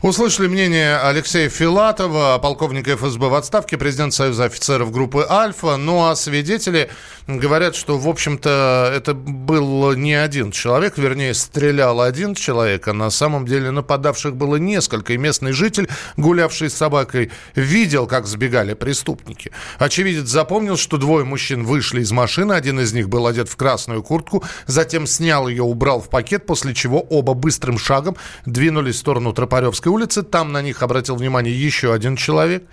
Услышали 0.02 0.48
мнение 0.48 0.98
Алексея 0.98 1.50
Филатова, 1.50 2.38
полковника 2.42 2.96
ФСБ 2.96 3.30
в 3.30 3.34
отставке, 3.34 3.78
президент 3.78 4.14
Союза 4.14 4.46
офицеров 4.46 4.92
группы 4.92 5.26
«Альфа». 5.28 5.78
Ну 5.78 6.06
а 6.06 6.16
свидетели 6.16 6.90
говорят, 7.28 7.76
что, 7.76 7.98
в 7.98 8.08
общем-то, 8.08 8.92
это 8.96 9.14
был 9.14 9.94
не 9.94 10.14
один 10.14 10.52
человек, 10.52 10.98
вернее, 10.98 11.34
стрелял 11.34 12.00
один 12.00 12.36
человек, 12.36 12.88
а 12.88 12.94
на 12.94 13.10
самом 13.10 13.46
деле 13.46 13.72
нападавших 13.72 14.36
было 14.36 14.56
несколько. 14.56 15.14
И 15.14 15.18
местный 15.18 15.52
житель, 15.52 15.90
гулявший 16.16 16.70
с 16.70 16.76
собакой, 16.76 17.32
видел, 17.56 18.08
как 18.08 18.28
сбегали 18.28 18.76
преступники. 18.76 19.52
Очевидец 19.78 20.28
запомнил, 20.28 20.78
что 20.78 20.98
двое 20.98 21.26
мужчин 21.26 21.66
вышли 21.66 22.02
из 22.02 22.12
машины, 22.12 22.54
один 22.54 22.80
из 22.80 22.94
них 22.94 23.10
был 23.10 23.28
одет 23.28 23.50
в 23.50 23.56
красную 23.56 24.04
куртку, 24.04 24.44
затем 24.66 25.06
снял 25.08 25.48
ее, 25.48 25.64
убрал 25.64 26.02
в 26.02 26.10
пакет, 26.10 26.46
после 26.46 26.74
чего 26.74 27.02
оба 27.02 27.34
быстрым 27.34 27.78
шагом 27.78 28.16
двинулись 28.46 28.96
в 28.96 29.00
сторону 29.00 29.34
Тропаревской 29.48 29.92
улицы. 29.92 30.24
Там 30.24 30.52
на 30.52 30.62
них 30.62 30.84
обратил 30.84 31.16
внимание 31.16 31.54
еще 31.54 31.94
один 31.94 32.18
человек, 32.18 32.66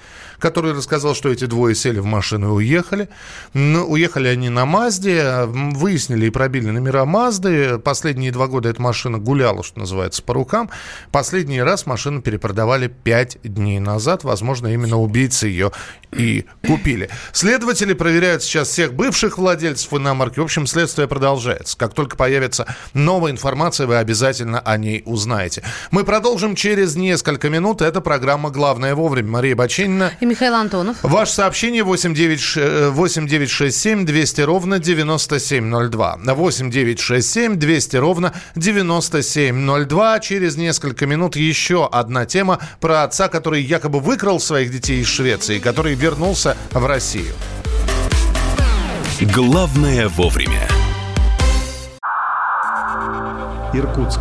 который 0.45 0.75
рассказал, 0.75 1.15
что 1.15 1.31
эти 1.31 1.47
двое 1.47 1.75
сели 1.75 2.01
в 2.01 2.05
машину 2.05 2.49
и 2.49 2.53
уехали. 2.53 3.09
Но 3.55 3.79
ну, 3.79 3.87
уехали 3.87 4.29
они 4.29 4.51
на 4.51 4.67
Мазде, 4.67 5.47
выяснили 5.47 6.27
и 6.27 6.31
пробили 6.31 6.69
номера 6.69 7.07
Мазды. 7.07 7.79
Последние 7.79 8.31
два 8.31 8.47
года 8.47 8.69
эта 8.69 8.83
машина 8.83 9.17
гуляла, 9.17 9.65
что 9.65 9.79
называется, 9.79 10.23
по 10.23 10.35
рукам. 10.35 10.69
Последний 11.11 11.63
раз 11.63 11.87
машину 11.87 12.21
перепродавали 12.21 12.89
пять 12.89 13.39
дней 13.43 13.81
назад. 13.81 14.23
Возможно, 14.23 14.67
именно 14.67 15.01
убийцы 15.01 15.47
ее 15.47 15.73
и 16.13 16.45
купили. 16.67 17.09
Следователи 17.33 17.95
проверяют 17.95 18.43
сейчас 18.43 18.69
всех 18.69 18.93
бывших 18.93 19.39
владельцев 19.39 19.95
иномарки. 19.95 20.41
В 20.41 20.43
общем, 20.43 20.67
следствие 20.67 21.09
продолжается. 21.09 21.79
Как 21.79 21.95
только 21.95 22.19
появится 22.19 22.67
новая 22.93 23.33
информация, 23.33 23.87
вы 23.87 23.97
обязательно 23.97 24.61
о 24.61 24.77
ней 24.77 25.03
узнаете. 25.07 25.63
Мы 25.91 26.05
продолжим 26.05 26.55
через 26.55 26.97
несколько 26.97 27.49
минут. 27.49 27.81
Это 27.81 28.03
программа 28.03 28.51
«Главное 28.51 28.95
вовремя». 28.95 29.31
Мария 29.31 29.57
Бачинина 29.57 30.13
и 30.21 30.34
Михаил 30.35 30.55
Антонов. 30.57 30.97
Ваше 31.05 31.33
сообщение 31.33 31.85
8967 31.85 34.05
200 34.05 34.41
ровно 34.41 34.81
9702. 34.81 36.19
8967 36.25 37.55
200 37.55 37.97
ровно 37.99 38.33
9702. 38.57 40.19
Через 40.19 40.57
несколько 40.57 41.07
минут 41.07 41.37
еще 41.37 41.87
одна 41.87 42.27
тема 42.27 42.59
про 42.81 43.05
отца, 43.05 43.29
который 43.29 43.63
якобы 43.63 44.01
выкрал 44.01 44.41
своих 44.41 44.73
детей 44.73 45.03
из 45.03 45.07
Швеции, 45.07 45.61
который 45.61 45.95
вернулся 45.95 46.57
в 46.73 46.85
Россию. 46.85 47.37
Главное 49.21 50.09
вовремя. 50.09 50.67
Иркутск. 53.73 54.19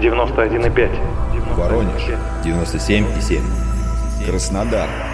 91,5. 0.00 1.54
Воронеж. 1.54 2.02
97,7. 2.42 3.40
Краснодар. 4.26 5.13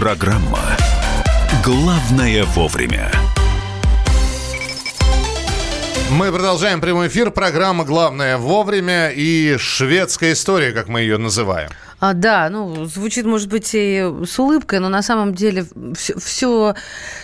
Программа 0.00 0.78
«Главное 1.62 2.44
вовремя». 2.44 3.12
Мы 6.10 6.32
продолжаем 6.32 6.80
прямой 6.80 7.08
эфир. 7.08 7.30
Программа 7.30 7.84
«Главное 7.84 8.38
вовремя» 8.38 9.10
и 9.10 9.58
шведская 9.58 10.32
история, 10.32 10.72
как 10.72 10.88
мы 10.88 11.02
ее 11.02 11.18
называем. 11.18 11.68
А, 12.00 12.14
да, 12.14 12.48
ну, 12.48 12.86
звучит, 12.86 13.26
может 13.26 13.50
быть, 13.50 13.70
и 13.74 14.10
с 14.26 14.38
улыбкой, 14.38 14.78
но 14.78 14.88
на 14.88 15.02
самом 15.02 15.34
деле 15.34 15.66
все, 15.94 16.18
все 16.18 16.74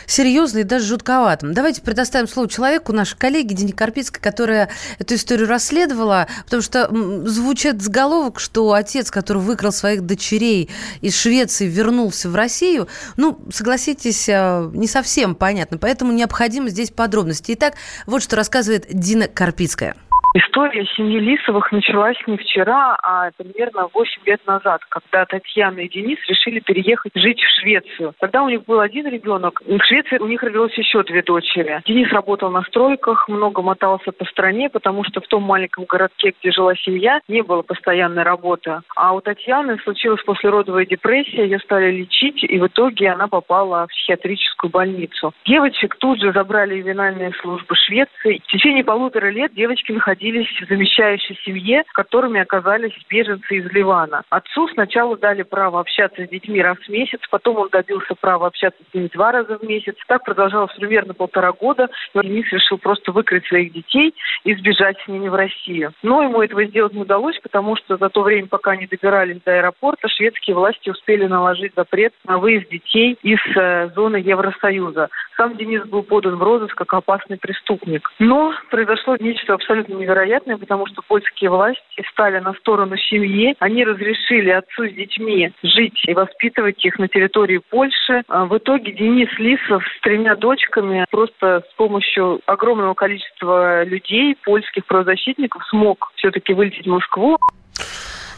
серьезно 0.06 0.58
и 0.58 0.62
даже 0.64 0.84
жутковато. 0.84 1.46
Давайте 1.48 1.80
предоставим 1.80 2.28
слово 2.28 2.46
человеку, 2.46 2.92
нашей 2.92 3.16
коллеге 3.16 3.54
Дине 3.54 3.72
Карпицкой, 3.72 4.20
которая 4.20 4.68
эту 4.98 5.14
историю 5.14 5.48
расследовала, 5.48 6.28
потому 6.44 6.60
что 6.60 6.90
звучит 7.26 7.80
заголовок, 7.80 8.38
что 8.38 8.74
отец, 8.74 9.10
который 9.10 9.40
выкрал 9.40 9.72
своих 9.72 10.02
дочерей 10.02 10.68
из 11.00 11.16
Швеции, 11.16 11.66
вернулся 11.66 12.28
в 12.28 12.34
Россию, 12.34 12.86
ну, 13.16 13.40
согласитесь, 13.50 14.28
э, 14.28 14.70
не 14.74 14.88
совсем 14.88 15.34
понятно, 15.34 15.78
поэтому 15.78 16.12
необходимо 16.12 16.68
здесь 16.68 16.90
подробности. 16.90 17.52
Итак, 17.52 17.74
вот 18.04 18.22
что 18.22 18.36
рассказывает 18.36 18.86
Дина 18.90 19.26
Карпицкая. 19.26 19.96
История 20.38 20.84
семьи 20.94 21.18
Лисовых 21.18 21.72
началась 21.72 22.18
не 22.26 22.36
вчера, 22.36 22.98
а 23.02 23.30
примерно 23.38 23.88
8 23.94 24.20
лет 24.26 24.46
назад, 24.46 24.82
когда 24.90 25.24
Татьяна 25.24 25.78
и 25.78 25.88
Денис 25.88 26.18
решили 26.28 26.60
переехать 26.60 27.12
жить 27.14 27.40
в 27.40 27.48
Швецию. 27.58 28.12
Тогда 28.20 28.42
у 28.42 28.50
них 28.50 28.66
был 28.66 28.80
один 28.80 29.06
ребенок. 29.08 29.62
В 29.64 29.82
Швеции 29.82 30.18
у 30.18 30.26
них 30.26 30.42
родилось 30.42 30.76
еще 30.76 31.02
две 31.04 31.22
дочери. 31.22 31.80
Денис 31.86 32.12
работал 32.12 32.50
на 32.50 32.60
стройках, 32.64 33.26
много 33.30 33.62
мотался 33.62 34.12
по 34.12 34.26
стране, 34.26 34.68
потому 34.68 35.04
что 35.04 35.22
в 35.22 35.26
том 35.26 35.42
маленьком 35.42 35.86
городке, 35.86 36.34
где 36.38 36.52
жила 36.52 36.74
семья, 36.76 37.20
не 37.28 37.40
было 37.40 37.62
постоянной 37.62 38.22
работы. 38.22 38.80
А 38.94 39.14
у 39.14 39.22
Татьяны 39.22 39.78
случилась 39.84 40.22
послеродовая 40.22 40.84
депрессия, 40.84 41.44
ее 41.44 41.60
стали 41.60 41.90
лечить, 41.90 42.44
и 42.44 42.58
в 42.58 42.66
итоге 42.66 43.08
она 43.08 43.26
попала 43.26 43.86
в 43.86 43.88
психиатрическую 43.88 44.70
больницу. 44.70 45.32
Девочек 45.46 45.96
тут 45.96 46.20
же 46.20 46.34
забрали 46.34 46.74
ювенальные 46.74 47.32
службы 47.40 47.74
Швеции. 47.74 48.42
В 48.46 48.52
течение 48.52 48.84
полутора 48.84 49.30
лет 49.30 49.54
девочки 49.54 49.92
находились 49.92 50.25
находились 50.26 50.48
в 50.60 50.68
замещающей 50.68 51.38
семье, 51.44 51.84
которыми 51.94 52.40
оказались 52.40 52.92
беженцы 53.08 53.56
из 53.56 53.70
Ливана. 53.72 54.22
Отцу 54.30 54.68
сначала 54.68 55.16
дали 55.16 55.42
право 55.42 55.80
общаться 55.80 56.24
с 56.24 56.28
детьми 56.28 56.60
раз 56.62 56.78
в 56.78 56.88
месяц, 56.88 57.20
потом 57.30 57.56
он 57.56 57.68
добился 57.70 58.14
права 58.14 58.48
общаться 58.48 58.82
с 58.90 58.94
ними 58.94 59.08
два 59.12 59.32
раза 59.32 59.58
в 59.58 59.62
месяц. 59.62 59.94
Так 60.08 60.24
продолжалось 60.24 60.72
примерно 60.74 61.14
полтора 61.14 61.52
года. 61.52 61.88
И 62.14 62.20
Денис 62.20 62.50
решил 62.52 62.78
просто 62.78 63.12
выкрыть 63.12 63.46
своих 63.46 63.72
детей 63.72 64.14
и 64.44 64.54
сбежать 64.54 64.96
с 65.04 65.08
ними 65.08 65.28
в 65.28 65.34
Россию. 65.34 65.92
Но 66.02 66.22
ему 66.22 66.42
этого 66.42 66.64
сделать 66.64 66.92
не 66.92 67.02
удалось, 67.02 67.38
потому 67.40 67.76
что 67.76 67.96
за 67.96 68.08
то 68.08 68.22
время, 68.22 68.48
пока 68.48 68.72
они 68.72 68.86
добирались 68.86 69.40
до 69.44 69.52
аэропорта, 69.52 70.08
шведские 70.08 70.56
власти 70.56 70.90
успели 70.90 71.26
наложить 71.26 71.72
запрет 71.76 72.12
на 72.26 72.38
выезд 72.38 72.68
детей 72.70 73.16
из 73.22 73.38
э, 73.56 73.90
зоны 73.94 74.16
Евросоюза. 74.16 75.08
Сам 75.36 75.56
Денис 75.56 75.84
был 75.84 76.02
подан 76.02 76.36
в 76.36 76.42
розыск 76.42 76.74
как 76.74 76.94
опасный 76.94 77.38
преступник. 77.38 78.08
Но 78.18 78.54
произошло 78.70 79.16
нечто 79.18 79.54
абсолютно 79.54 79.94
невероятное 79.94 80.15
невероятное, 80.16 80.56
потому 80.56 80.86
что 80.86 81.02
польские 81.02 81.50
власти 81.50 81.80
стали 82.10 82.38
на 82.38 82.54
сторону 82.54 82.96
семьи. 82.96 83.54
Они 83.58 83.84
разрешили 83.84 84.50
отцу 84.50 84.88
с 84.88 84.92
детьми 84.92 85.52
жить 85.62 86.02
и 86.06 86.14
воспитывать 86.14 86.84
их 86.84 86.98
на 86.98 87.08
территории 87.08 87.60
Польши. 87.70 88.22
А 88.28 88.46
в 88.46 88.56
итоге 88.56 88.92
Денис 88.92 89.28
Лисов 89.38 89.84
с 89.84 90.00
тремя 90.00 90.34
дочками 90.36 91.04
просто 91.10 91.62
с 91.70 91.74
помощью 91.74 92.40
огромного 92.46 92.94
количества 92.94 93.84
людей, 93.84 94.36
польских 94.44 94.86
правозащитников, 94.86 95.64
смог 95.68 96.10
все-таки 96.16 96.54
вылететь 96.54 96.86
в 96.86 96.90
Москву. 96.90 97.38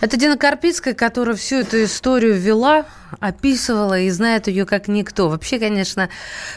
Это 0.01 0.17
Дина 0.17 0.37
Карпицкая, 0.37 0.95
которая 0.95 1.35
всю 1.35 1.57
эту 1.57 1.83
историю 1.83 2.39
вела, 2.39 2.87
описывала 3.19 3.99
и 3.99 4.11
знает 4.11 4.47
ее 4.47 4.65
как 4.65 4.87
никто. 4.87 5.29
Вообще, 5.29 5.59
конечно, 5.59 6.09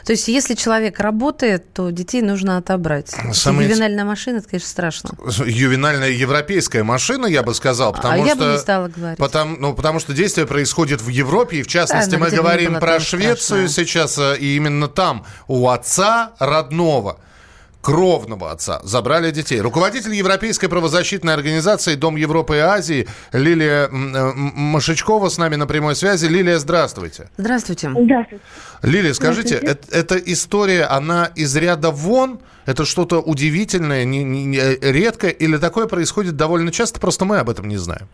то 0.05 0.11
есть 0.11 0.27
если 0.27 0.53
человек 0.53 0.99
работает, 0.99 1.73
то 1.73 1.89
детей 1.89 2.21
нужно 2.21 2.57
отобрать. 2.57 3.15
Самый... 3.33 3.65
Ювенальная 3.65 4.05
машина, 4.05 4.37
это, 4.37 4.49
конечно, 4.49 4.69
страшно. 4.69 5.09
Ювенальная 5.45 6.09
европейская 6.09 6.83
машина, 6.83 7.25
я 7.25 7.41
бы 7.41 7.55
сказал, 7.55 7.93
потому 7.93 8.13
а 8.13 8.17
что... 8.17 8.27
я 8.27 8.35
бы 8.35 8.45
не 8.53 8.57
стала 8.59 8.87
говорить. 8.89 9.17
Потому, 9.17 9.57
ну, 9.57 9.73
потому 9.73 9.99
что 9.99 10.13
действие 10.13 10.45
происходит 10.45 11.01
в 11.01 11.07
Европе, 11.09 11.57
и 11.57 11.63
в 11.63 11.67
частности 11.67 12.11
да, 12.11 12.17
мы 12.19 12.29
говорим 12.29 12.79
про 12.79 12.99
Швецию 12.99 13.67
страшно. 13.67 13.69
сейчас, 13.69 14.17
э, 14.19 14.37
и 14.37 14.55
именно 14.55 14.87
там 14.87 15.25
у 15.47 15.69
отца 15.69 16.33
родного– 16.39 17.17
кровного 17.81 18.51
отца 18.51 18.79
забрали 18.83 19.31
детей. 19.31 19.59
Руководитель 19.59 20.13
Европейской 20.13 20.67
правозащитной 20.67 21.33
организации 21.33 21.95
«Дом 21.95 22.15
Европы 22.15 22.57
и 22.57 22.59
Азии» 22.59 23.07
Лилия 23.33 23.89
Машичкова 23.89 25.29
с 25.29 25.37
нами 25.37 25.55
на 25.55 25.67
прямой 25.67 25.95
связи. 25.95 26.27
Лилия, 26.27 26.59
здравствуйте. 26.59 27.29
Здравствуйте. 27.37 27.89
Здравствуйте. 27.89 28.43
Лилия, 28.83 29.13
скажите, 29.13 29.55
это, 29.55 29.87
эта 29.91 30.17
история, 30.17 30.85
она 30.85 31.29
из 31.35 31.55
ряда 31.55 31.91
вон? 31.91 32.39
Это 32.65 32.85
что-то 32.85 33.19
удивительное, 33.19 34.05
не, 34.05 34.23
не, 34.23 34.45
не, 34.45 34.59
редкое? 34.81 35.31
Или 35.31 35.57
такое 35.57 35.87
происходит 35.87 36.35
довольно 36.35 36.71
часто, 36.71 36.99
просто 36.99 37.25
мы 37.25 37.37
об 37.37 37.49
этом 37.49 37.67
не 37.67 37.77
знаем? 37.77 38.07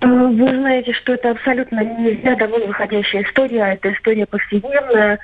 Э, 0.00 0.06
вы 0.06 0.48
знаете, 0.48 0.92
что 0.94 1.14
это 1.14 1.30
абсолютно 1.30 1.84
не 1.84 2.12
из 2.12 2.24
ряда 2.24 2.48
вон 2.48 2.66
выходящая 2.66 3.22
история, 3.22 3.64
а 3.64 3.68
это 3.74 3.92
история 3.92 4.26
повседневная. 4.26 5.18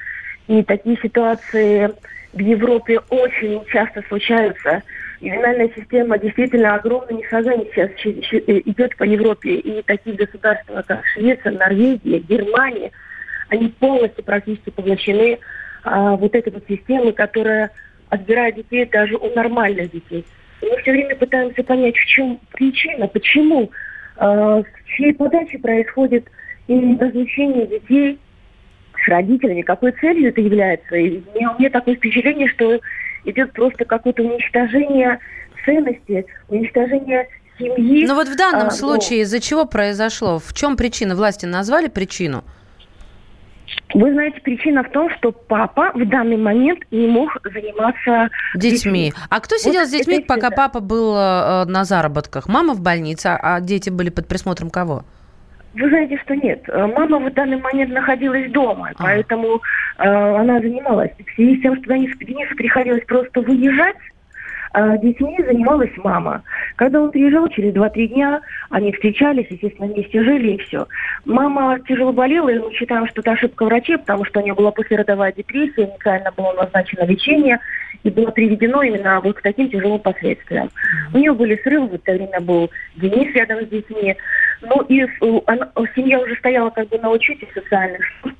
И 0.48 0.62
такие 0.62 0.98
ситуации 1.02 1.90
в 2.32 2.40
Европе 2.40 3.00
очень 3.10 3.64
часто 3.66 4.02
случаются. 4.08 4.82
Ювенальная 5.20 5.70
система 5.76 6.18
действительно 6.18 6.74
огромными 6.74 7.22
шагами 7.28 7.68
сейчас 7.72 7.90
э, 8.04 8.62
идет 8.64 8.96
по 8.96 9.04
Европе. 9.04 9.56
И 9.56 9.82
такие 9.82 10.16
государства, 10.16 10.82
как 10.86 11.04
Швеция, 11.14 11.52
Норвегия, 11.52 12.18
Германия, 12.18 12.90
они 13.48 13.68
полностью 13.68 14.24
практически 14.24 14.70
поглощены 14.70 15.38
а, 15.84 16.16
вот 16.16 16.34
этой 16.34 16.52
вот 16.52 16.64
системой, 16.68 17.12
которая 17.12 17.70
отбирает 18.08 18.56
детей 18.56 18.86
даже 18.86 19.16
у 19.16 19.34
нормальных 19.34 19.90
детей. 19.90 20.24
И 20.60 20.66
мы 20.66 20.76
все 20.78 20.92
время 20.92 21.16
пытаемся 21.16 21.62
понять, 21.62 21.96
в 21.96 22.06
чем 22.06 22.40
причина, 22.52 23.06
почему, 23.08 23.70
а, 24.16 24.62
в 24.62 24.66
чьей 24.86 25.12
подаче 25.12 25.58
происходит 25.58 26.28
именно 26.66 26.98
разлучение 26.98 27.66
детей 27.66 28.18
с 29.04 29.08
родителями, 29.08 29.62
какой 29.62 29.92
целью 29.92 30.28
это 30.28 30.40
является. 30.40 30.96
И 30.96 31.20
у 31.20 31.34
меня, 31.34 31.52
у 31.52 31.58
меня 31.58 31.70
такое 31.70 31.96
впечатление, 31.96 32.48
что 32.48 32.80
идет 33.24 33.52
просто 33.52 33.84
какое-то 33.84 34.22
уничтожение 34.22 35.18
ценности, 35.64 36.26
уничтожение 36.48 37.28
семьи. 37.58 38.06
Но 38.06 38.14
вот 38.14 38.28
в 38.28 38.36
данном 38.36 38.68
а, 38.68 38.70
случае 38.70 39.18
ну, 39.18 39.22
из-за 39.24 39.40
чего 39.40 39.64
произошло? 39.64 40.38
В 40.38 40.52
чем 40.54 40.76
причина? 40.76 41.14
Власти 41.14 41.46
назвали 41.46 41.88
причину? 41.88 42.44
Вы 43.94 44.12
знаете, 44.12 44.40
причина 44.40 44.82
в 44.82 44.90
том, 44.90 45.10
что 45.10 45.32
папа 45.32 45.92
в 45.94 46.06
данный 46.08 46.36
момент 46.36 46.80
не 46.90 47.06
мог 47.06 47.30
заниматься 47.44 48.30
детьми. 48.54 48.70
детьми. 48.70 49.12
А 49.30 49.40
кто 49.40 49.56
сидел 49.56 49.80
вот 49.80 49.88
с 49.88 49.92
детьми, 49.92 50.20
пока 50.20 50.50
да. 50.50 50.56
папа 50.56 50.80
был 50.80 51.14
э, 51.14 51.64
на 51.66 51.84
заработках? 51.84 52.48
Мама 52.48 52.74
в 52.74 52.80
больнице, 52.80 53.26
а 53.28 53.60
дети 53.60 53.90
были 53.90 54.10
под 54.10 54.28
присмотром 54.28 54.70
кого? 54.70 55.04
Вы 55.74 55.88
знаете, 55.88 56.18
что 56.18 56.34
нет. 56.34 56.62
Э, 56.68 56.86
мама 56.86 57.18
в 57.18 57.32
данный 57.32 57.56
момент 57.56 57.92
находилась 57.92 58.50
дома, 58.50 58.90
а. 58.94 59.02
поэтому 59.02 59.60
э, 59.98 60.04
она 60.04 60.60
занималась. 60.60 61.10
В 61.18 61.34
связи 61.34 61.58
с 61.58 61.62
тем, 61.62 61.76
что 61.76 61.94
Денису 61.94 62.54
приходилось 62.56 63.04
просто 63.04 63.40
выезжать, 63.40 63.96
а 64.72 64.96
детьми 64.98 65.36
занималась 65.44 65.90
мама. 65.98 66.42
Когда 66.76 67.00
он 67.00 67.10
приезжал, 67.10 67.48
через 67.48 67.74
2-3 67.74 68.06
дня 68.08 68.40
они 68.70 68.92
встречались, 68.92 69.46
естественно, 69.50 69.92
вместе 69.92 70.22
жили 70.22 70.52
и 70.52 70.58
все. 70.58 70.86
Мама 71.24 71.78
тяжело 71.86 72.12
болела, 72.12 72.48
и 72.48 72.58
мы 72.58 72.72
считаем, 72.72 73.06
что 73.08 73.20
это 73.20 73.32
ошибка 73.32 73.64
врачей, 73.64 73.98
потому 73.98 74.24
что 74.24 74.40
у 74.40 74.42
нее 74.42 74.54
была 74.54 74.70
послеродовая 74.70 75.32
депрессия, 75.32 75.86
неправильно 75.86 76.32
было 76.36 76.52
назначено 76.54 77.04
лечение, 77.04 77.58
и 78.02 78.10
было 78.10 78.30
приведено 78.30 78.82
именно 78.82 79.20
вот 79.20 79.36
к 79.36 79.42
таким 79.42 79.70
тяжелым 79.70 80.00
последствиям. 80.00 80.70
У 81.12 81.18
нее 81.18 81.32
были 81.32 81.60
срывы, 81.62 81.88
в 81.88 81.94
это 81.94 82.12
время 82.12 82.40
был 82.40 82.70
Денис 82.96 83.34
рядом 83.34 83.64
с 83.64 83.68
детьми. 83.68 84.16
Ну 84.62 84.82
и 84.88 85.06
она, 85.46 85.70
семья 85.94 86.18
уже 86.20 86.34
стояла 86.36 86.70
как 86.70 86.88
бы 86.88 86.98
на 86.98 87.10
учете 87.10 87.46
социальных 87.54 88.00
служб, 88.20 88.36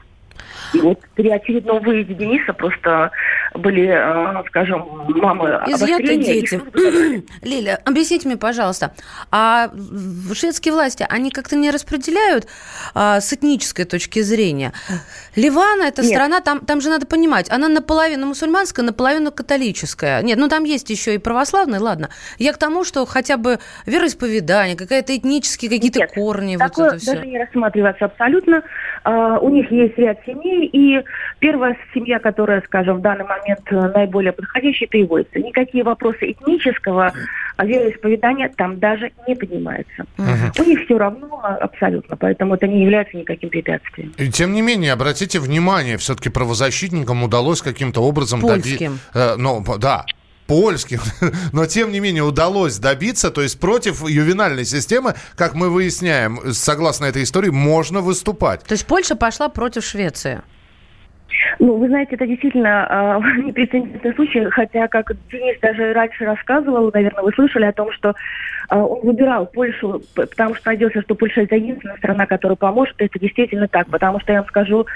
и 0.75 0.81
вот 0.81 1.01
при 1.15 1.29
очередном 1.29 1.83
выезде 1.83 2.15
Дениса 2.15 2.53
просто 2.53 3.11
были, 3.55 3.89
э, 3.89 4.43
скажем, 4.49 4.87
мамы 5.09 5.61
Изъяты 5.67 6.17
дети. 6.17 6.61
Лиля, 7.43 7.79
объясните 7.85 8.29
мне, 8.29 8.37
пожалуйста, 8.37 8.95
а 9.31 9.71
шведские 10.33 10.73
власти, 10.73 11.07
они 11.09 11.31
как-то 11.31 11.57
не 11.57 11.71
распределяют 11.71 12.47
а, 12.95 13.21
с 13.21 13.33
этнической 13.33 13.85
точки 13.85 14.21
зрения? 14.21 14.73
Ливан– 15.37 15.83
это 15.83 16.03
Нет. 16.03 16.11
страна, 16.11 16.41
там, 16.41 16.61
там 16.61 16.81
же 16.81 16.89
надо 16.89 17.07
понимать, 17.07 17.51
она 17.51 17.69
наполовину 17.69 18.27
мусульманская, 18.27 18.85
наполовину 18.85 19.31
католическая. 19.31 20.23
Нет, 20.23 20.39
ну 20.39 20.49
там 20.49 20.65
есть 20.65 20.89
еще 20.91 21.15
и 21.15 21.19
православные, 21.19 21.81
ладно. 21.81 22.09
Я 22.39 22.53
к 22.53 22.59
тому, 22.59 22.85
что 22.85 23.05
хотя 23.05 23.37
бы 23.37 23.59
вероисповедание, 23.87 24.77
какая-то 24.77 25.17
этнические 25.17 25.71
какие-то 25.71 26.07
корни. 26.07 26.57
Такое 26.57 26.85
вот 26.85 26.95
это 26.95 27.03
все. 27.03 27.15
даже 27.15 27.27
не 27.27 27.39
рассматривается 27.39 28.07
абсолютно. 28.07 28.63
Uh, 29.05 29.39
у 29.41 29.49
них 29.51 29.71
есть 29.73 29.99
ряд 29.99 30.23
семей, 30.33 30.69
и 30.73 31.03
первая 31.39 31.77
семья, 31.95 32.19
которая, 32.19 32.63
скажем, 32.63 32.99
в 32.99 33.01
данный 33.01 33.25
момент 33.25 33.61
э, 33.71 33.93
наиболее 33.95 34.33
подходящая, 34.33 34.89
это 34.89 35.01
ивойцы. 35.01 35.39
Никакие 35.39 35.85
вопросы 35.85 36.33
этнического 36.33 37.13
вероисповедания 37.59 38.51
там 38.57 38.79
даже 38.79 39.13
не 39.27 39.35
поднимаются. 39.35 40.05
Угу. 40.19 40.65
У 40.65 40.69
них 40.69 40.85
все 40.85 40.99
равно 40.99 41.41
абсолютно, 41.61 42.17
поэтому 42.17 42.55
это 42.55 42.67
не 42.67 42.83
является 42.83 43.17
никаким 43.17 43.51
препятствием. 43.51 44.13
И 44.17 44.31
тем 44.31 44.53
не 44.53 44.63
менее, 44.63 44.93
обратите 44.93 45.39
внимание, 45.39 45.97
все-таки 45.99 46.31
правозащитникам 46.31 47.23
удалось 47.23 47.63
каким-то 47.63 48.01
образом 48.03 48.41
добиться... 48.41 48.93
Э, 49.15 49.35
ну, 49.37 49.63
да, 49.79 50.05
польским, 50.53 51.01
но 51.55 51.65
тем 51.65 51.93
не 51.93 52.01
менее 52.01 52.25
удалось 52.25 52.79
добиться, 52.79 53.31
то 53.31 53.41
есть 53.41 53.59
против 53.59 54.07
ювенальной 54.07 54.67
системы, 54.67 55.15
как 55.35 55.55
мы 55.55 55.71
выясняем, 55.71 56.39
согласно 56.53 57.07
этой 57.07 57.23
истории, 57.23 57.49
можно 57.49 58.03
выступать. 58.03 58.63
То 58.65 58.73
есть 58.75 58.87
Польша 58.87 59.17
пошла 59.17 59.49
против 59.49 59.83
Швеции? 59.83 60.43
Ну, 61.59 61.77
вы 61.79 61.89
знаете, 61.89 62.17
это 62.17 62.27
действительно 62.27 62.87
э, 63.25 63.41
непрецедентный 63.45 64.15
случай, 64.15 64.45
хотя, 64.51 64.89
как 64.89 65.13
Денис 65.31 65.59
даже 65.63 65.95
раньше 65.95 66.27
рассказывал, 66.27 66.91
наверное, 66.93 67.23
вы 67.23 67.33
слышали 67.33 67.65
о 67.65 67.73
том, 67.73 67.91
что 67.93 68.11
э, 68.11 68.77
он 68.77 69.01
выбирал 69.01 69.47
Польшу, 69.47 70.03
потому 70.15 70.55
что 70.55 70.69
надеялся, 70.69 71.01
что 71.01 71.15
Польша 71.15 71.41
это 71.41 71.57
единственная 71.57 71.97
страна, 71.97 72.27
которая 72.27 72.57
поможет. 72.57 72.97
Это 72.99 73.19
действительно 73.19 73.69
так, 73.69 73.87
потому 73.87 74.21
что, 74.21 74.33
я 74.33 74.41
вам 74.41 74.49
скажу, 74.49 74.87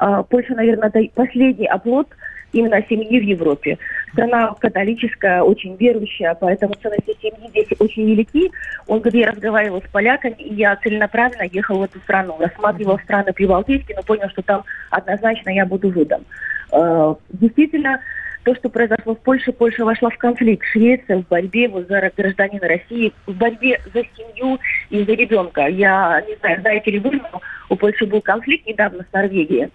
э, 0.00 0.22
Польша, 0.30 0.54
наверное, 0.54 0.88
это 0.88 1.00
последний 1.14 1.66
оплот 1.66 2.08
именно 2.52 2.82
семьи 2.88 3.18
в 3.18 3.22
Европе. 3.22 3.78
Страна 4.12 4.54
католическая, 4.58 5.42
очень 5.42 5.76
верующая, 5.76 6.34
поэтому 6.34 6.74
ценности 6.74 7.16
семьи 7.20 7.48
здесь 7.48 7.68
очень 7.78 8.04
велики. 8.04 8.50
Он 8.86 9.00
говорит, 9.00 9.26
я 9.26 9.32
разговаривал 9.32 9.82
с 9.82 9.90
поляками, 9.90 10.36
и 10.38 10.54
я 10.54 10.76
целенаправленно 10.76 11.48
ехал 11.50 11.78
в 11.78 11.82
эту 11.82 11.98
страну. 12.00 12.36
Рассматривал 12.38 12.98
страны 13.00 13.32
Прибалтийские, 13.32 13.96
но 13.96 14.02
понял, 14.02 14.28
что 14.30 14.42
там 14.42 14.64
однозначно 14.90 15.50
я 15.50 15.66
буду 15.66 15.90
выдам. 15.90 16.24
Э, 16.72 17.14
действительно, 17.30 18.00
то, 18.44 18.54
что 18.56 18.68
произошло 18.68 19.14
в 19.14 19.20
Польше, 19.20 19.52
Польша 19.52 19.84
вошла 19.84 20.10
в 20.10 20.18
конфликт. 20.18 20.66
Швеция 20.66 21.18
в 21.18 21.28
борьбе 21.28 21.68
вот, 21.68 21.88
за 21.88 22.10
гражданина 22.16 22.66
России, 22.66 23.12
в 23.26 23.34
борьбе 23.34 23.80
за 23.94 24.02
семью 24.16 24.58
и 24.90 25.04
за 25.04 25.12
ребенка. 25.12 25.66
Я 25.68 26.22
не 26.26 26.34
знаю, 26.36 26.60
знаете 26.60 26.90
ли 26.90 26.98
вы, 26.98 27.12
но 27.12 27.40
у 27.68 27.76
Польши 27.76 28.04
был 28.04 28.20
конфликт 28.20 28.66
недавно 28.66 29.04
с 29.08 29.12
Норвегией 29.12 29.70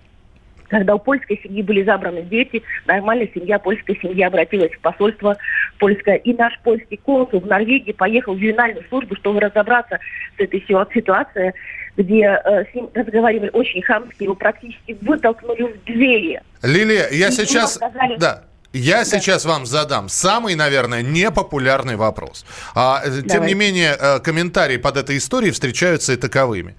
когда 0.67 0.95
у 0.95 0.99
польской 0.99 1.39
семьи 1.43 1.61
были 1.61 1.83
забраны 1.83 2.21
дети, 2.23 2.63
нормальная 2.85 3.29
семья, 3.33 3.59
польская 3.59 3.95
семья 4.01 4.27
обратилась 4.27 4.71
в 4.73 4.79
посольство 4.79 5.37
польское. 5.79 6.15
И 6.15 6.33
наш 6.33 6.57
польский 6.63 6.97
консул 6.97 7.39
в 7.39 7.47
Норвегии 7.47 7.91
поехал 7.91 8.33
в 8.33 8.37
ювенальную 8.37 8.85
службу, 8.89 9.15
чтобы 9.15 9.39
разобраться 9.39 9.99
с 10.37 10.39
этой 10.39 10.61
ситуацией, 10.61 11.53
где 11.95 12.23
э, 12.23 12.65
с 12.71 12.75
ним 12.75 12.89
разговаривали 12.93 13.49
очень 13.53 13.81
хамски, 13.81 14.23
его 14.23 14.35
практически 14.35 14.97
вытолкнули 15.01 15.63
в 15.63 15.83
двери. 15.85 16.41
Лилия, 16.61 17.07
я 17.11 17.29
и 17.29 17.31
сейчас... 17.31 17.75
Сказали, 17.75 18.17
да. 18.17 18.43
Я 18.73 18.97
да. 18.97 19.05
сейчас 19.05 19.45
вам 19.45 19.65
задам 19.65 20.09
самый, 20.09 20.53
наверное, 20.55 21.01
непопулярный 21.01 21.95
вопрос. 21.95 22.45
А, 22.75 23.01
э, 23.03 23.21
тем 23.27 23.45
не 23.45 23.53
менее, 23.53 23.95
э, 23.99 24.19
комментарии 24.19 24.77
под 24.77 24.97
этой 24.97 25.17
историей 25.17 25.51
встречаются 25.51 26.13
и 26.13 26.17
таковыми. 26.17 26.75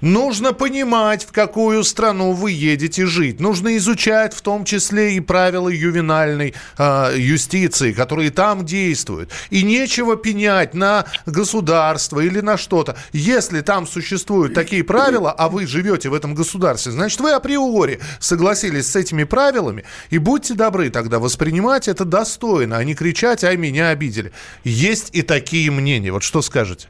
Нужно 0.00 0.52
понимать, 0.54 1.24
в 1.24 1.32
какую 1.32 1.84
страну 1.84 2.32
вы 2.32 2.52
едете 2.52 3.04
жить. 3.06 3.38
Нужно 3.38 3.76
изучать 3.76 4.32
в 4.32 4.40
том 4.40 4.64
числе 4.64 5.16
и 5.16 5.20
правила 5.20 5.68
ювенальной 5.68 6.54
э, 6.78 7.14
юстиции, 7.16 7.92
которые 7.92 8.30
там 8.30 8.64
действуют. 8.64 9.30
И 9.50 9.62
нечего 9.62 10.16
пенять 10.16 10.72
на 10.72 11.04
государство 11.26 12.20
или 12.20 12.40
на 12.40 12.56
что-то. 12.56 12.96
Если 13.12 13.60
там 13.60 13.86
существуют 13.86 14.54
такие 14.54 14.84
правила, 14.84 15.32
а 15.32 15.48
вы 15.48 15.66
живете 15.66 16.08
в 16.08 16.14
этом 16.14 16.34
государстве, 16.34 16.92
значит, 16.92 17.20
вы 17.20 17.32
априори 17.32 18.00
согласились 18.20 18.90
с 18.90 18.96
этими 18.96 19.24
правилами. 19.24 19.84
И 20.08 20.18
будьте 20.18 20.54
добры 20.54 20.88
тогда 20.90 21.18
воспринимать 21.18 21.88
это 21.88 22.06
достойно, 22.06 22.78
а 22.78 22.84
не 22.84 22.94
кричать, 22.94 23.44
ай, 23.44 23.56
меня 23.58 23.90
обидели. 23.90 24.32
Есть 24.64 25.10
и 25.12 25.20
такие 25.20 25.70
мнения. 25.70 26.10
Вот 26.10 26.22
что 26.22 26.40
скажете? 26.40 26.88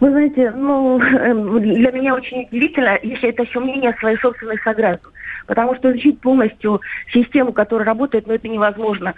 Вы 0.00 0.10
знаете, 0.10 0.50
ну, 0.52 0.98
эм, 0.98 1.60
для 1.60 1.92
меня 1.92 2.14
очень 2.14 2.48
удивительно, 2.50 2.98
если 3.02 3.28
это 3.28 3.42
еще 3.42 3.60
мнение 3.60 3.94
своих 4.00 4.20
собственных 4.20 4.62
сограждан. 4.62 5.12
Потому 5.46 5.74
что 5.74 5.90
изучить 5.90 6.20
полностью 6.20 6.80
систему, 7.12 7.52
которая 7.52 7.86
работает, 7.86 8.26
ну, 8.26 8.34
это 8.34 8.48
невозможно. 8.48 9.14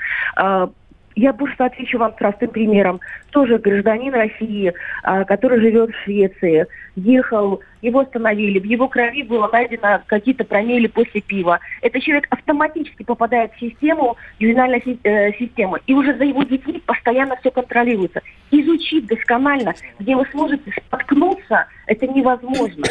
Я 1.14 1.32
просто 1.32 1.66
отвечу 1.66 1.98
вам 1.98 2.12
простым 2.12 2.50
примером. 2.50 3.00
Тоже 3.30 3.58
гражданин 3.58 4.12
России, 4.14 4.72
а, 5.02 5.24
который 5.24 5.60
живет 5.60 5.90
в 5.90 6.04
Швеции, 6.04 6.66
ехал, 6.96 7.60
его 7.80 8.00
остановили, 8.00 8.58
в 8.58 8.64
его 8.64 8.88
крови 8.88 9.22
было 9.22 9.48
найдено 9.52 10.02
какие-то 10.06 10.44
промели 10.44 10.86
после 10.86 11.20
пива. 11.20 11.60
Этот 11.80 12.02
человек 12.02 12.26
автоматически 12.30 13.02
попадает 13.02 13.52
в 13.54 13.60
систему, 13.60 14.16
ювенальную 14.38 14.82
э, 15.02 15.32
систему, 15.34 15.78
и 15.86 15.92
уже 15.92 16.14
за 16.16 16.24
его 16.24 16.42
детьми 16.44 16.82
постоянно 16.84 17.36
все 17.36 17.50
контролируется. 17.50 18.20
Изучить 18.50 19.06
досконально, 19.06 19.74
где 19.98 20.14
вы 20.14 20.26
сможете 20.30 20.70
споткнуться, 20.86 21.66
это 21.86 22.06
невозможно. 22.06 22.84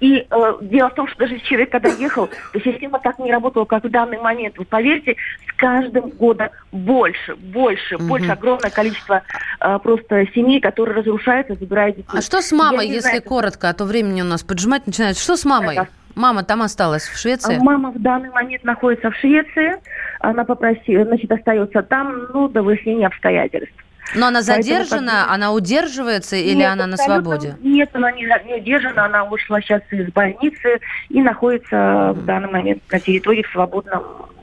И 0.00 0.26
э, 0.28 0.52
дело 0.62 0.88
в 0.88 0.94
том, 0.94 1.06
что 1.08 1.18
даже 1.18 1.38
человек, 1.40 1.70
когда 1.70 1.90
ехал, 1.90 2.28
то 2.52 2.60
система 2.60 2.98
так 3.00 3.18
не 3.18 3.30
работала, 3.30 3.66
как 3.66 3.84
в 3.84 3.90
данный 3.90 4.18
момент. 4.18 4.56
Вы 4.56 4.64
поверьте, 4.64 5.16
с 5.46 5.56
каждым 5.56 6.08
годом 6.10 6.48
больше, 6.72 7.36
больше, 7.36 7.96
угу. 7.96 8.04
больше 8.04 8.30
огромное 8.30 8.70
количество 8.70 9.22
э, 9.60 9.78
просто 9.82 10.26
семей, 10.34 10.60
которые 10.60 10.96
разрушаются, 10.96 11.54
забирают 11.54 11.96
детей. 11.96 12.18
А 12.18 12.22
что 12.22 12.40
с 12.40 12.50
мамой, 12.50 12.86
если 12.86 13.00
знаю, 13.00 13.22
коротко, 13.22 13.68
а 13.68 13.74
то 13.74 13.84
времени 13.84 14.22
у 14.22 14.24
нас 14.26 14.42
поджимать 14.42 14.86
начинает. 14.86 15.18
Что 15.18 15.36
с 15.36 15.44
мамой? 15.44 15.76
Это... 15.76 15.88
Мама 16.14 16.42
там 16.42 16.62
осталась 16.62 17.04
в 17.04 17.18
Швеции? 17.18 17.58
Мама 17.60 17.92
в 17.92 18.00
данный 18.00 18.30
момент 18.30 18.64
находится 18.64 19.10
в 19.10 19.16
Швеции. 19.16 19.76
Она 20.20 20.44
попросила, 20.44 21.04
значит, 21.04 21.30
остается 21.30 21.82
там, 21.82 22.26
ну, 22.32 22.48
до 22.48 22.62
выяснения 22.62 23.06
обстоятельств. 23.06 23.74
Но 24.14 24.26
она 24.26 24.42
задержана, 24.42 25.12
Поэтому, 25.12 25.34
она 25.34 25.52
удерживается 25.52 26.36
или 26.36 26.56
нет, 26.56 26.72
она 26.72 26.86
на 26.86 26.96
свободе? 26.96 27.56
Нет, 27.60 27.90
она 27.92 28.10
не, 28.12 28.24
не 28.46 28.54
удержана, 28.56 29.04
она 29.04 29.24
ушла 29.24 29.60
сейчас 29.60 29.82
из 29.90 30.10
больницы 30.12 30.80
и 31.08 31.22
находится 31.22 32.12
в 32.14 32.24
данный 32.24 32.50
момент 32.50 32.82
на 32.90 33.00
территории 33.00 33.42
в 33.42 33.50
свободном 33.52 34.02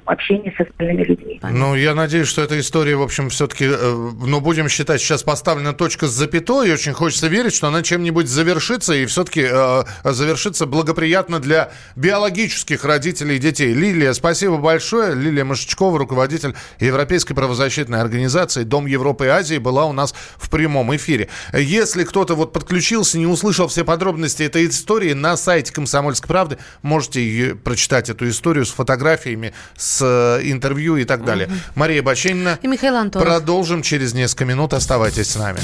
общении 0.09 0.53
с 0.57 0.61
остальными 0.61 1.03
людьми. 1.03 1.39
Ну, 1.43 1.75
я 1.75 1.93
надеюсь, 1.95 2.27
что 2.27 2.41
эта 2.41 2.59
история, 2.59 2.95
в 2.95 3.01
общем, 3.01 3.29
все-таки, 3.29 3.65
э, 3.65 4.11
ну, 4.25 4.39
будем 4.41 4.69
считать, 4.69 5.01
сейчас 5.01 5.23
поставлена 5.23 5.73
точка 5.73 6.07
с 6.07 6.11
запятой, 6.11 6.69
и 6.69 6.73
очень 6.73 6.93
хочется 6.93 7.27
верить, 7.27 7.53
что 7.53 7.67
она 7.67 7.83
чем-нибудь 7.83 8.27
завершится, 8.27 8.93
и 8.93 9.05
все-таки 9.05 9.47
э, 9.49 9.83
завершится 10.03 10.65
благоприятно 10.65 11.39
для 11.39 11.71
биологических 11.95 12.83
родителей 12.85 13.39
детей. 13.39 13.73
Лилия, 13.73 14.13
спасибо 14.13 14.57
большое. 14.57 15.15
Лилия 15.15 15.45
Машечкова, 15.45 15.97
руководитель 15.99 16.55
Европейской 16.79 17.33
правозащитной 17.33 17.99
организации 17.99 18.63
«Дом 18.63 18.85
Европы 18.85 19.25
и 19.25 19.29
Азии», 19.29 19.57
была 19.57 19.85
у 19.85 19.93
нас 19.93 20.13
в 20.37 20.49
прямом 20.49 20.95
эфире. 20.95 21.29
Если 21.53 22.03
кто-то 22.03 22.35
вот 22.35 22.53
подключился, 22.53 23.17
не 23.17 23.27
услышал 23.27 23.67
все 23.67 23.83
подробности 23.83 24.43
этой 24.43 24.67
истории, 24.67 25.13
на 25.13 25.37
сайте 25.37 25.73
«Комсомольской 25.73 26.27
правды» 26.27 26.57
можете 26.81 27.21
ее, 27.21 27.55
прочитать 27.55 28.09
эту 28.09 28.29
историю 28.29 28.65
с 28.65 28.71
фотографиями, 28.71 29.53
с 29.75 29.96
с 29.97 30.39
э, 30.41 30.51
интервью 30.51 30.97
и 30.97 31.05
так 31.05 31.25
далее. 31.25 31.47
Угу. 31.47 31.55
Мария 31.75 32.03
Баченина. 32.03 32.59
И 32.61 32.67
Михаил 32.67 32.95
Антонов. 32.95 33.27
Продолжим 33.27 33.81
через 33.81 34.13
несколько 34.13 34.45
минут. 34.45 34.73
Оставайтесь 34.73 35.31
с 35.31 35.35
нами. 35.35 35.59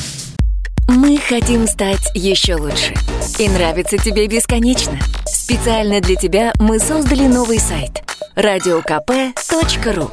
Мы 0.88 1.18
хотим 1.18 1.68
стать 1.68 2.12
еще 2.14 2.56
лучше. 2.56 2.94
И 3.40 3.48
нравится 3.48 3.98
тебе 3.98 4.28
бесконечно. 4.28 5.00
Специально 5.26 6.02
для 6.02 6.16
тебя 6.16 6.54
мы 6.60 6.80
создали 6.80 7.28
новый 7.28 7.60
сайт. 7.60 8.04
Радиокп.ру 8.36 10.12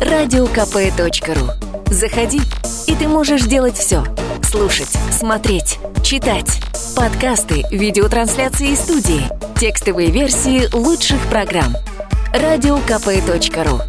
Радиокп.ру 0.00 1.50
Заходи, 1.92 2.40
и 2.86 2.94
ты 2.94 3.08
можешь 3.08 3.42
делать 3.42 3.76
все. 3.76 4.04
Слушать, 4.42 4.90
смотреть, 5.10 5.78
читать. 6.02 6.60
Подкасты, 6.96 7.64
видеотрансляции 7.70 8.74
студии, 8.74 9.28
текстовые 9.58 10.10
версии 10.10 10.68
лучших 10.74 11.20
программ– 11.28 11.74
радиокп.ру 12.32 13.80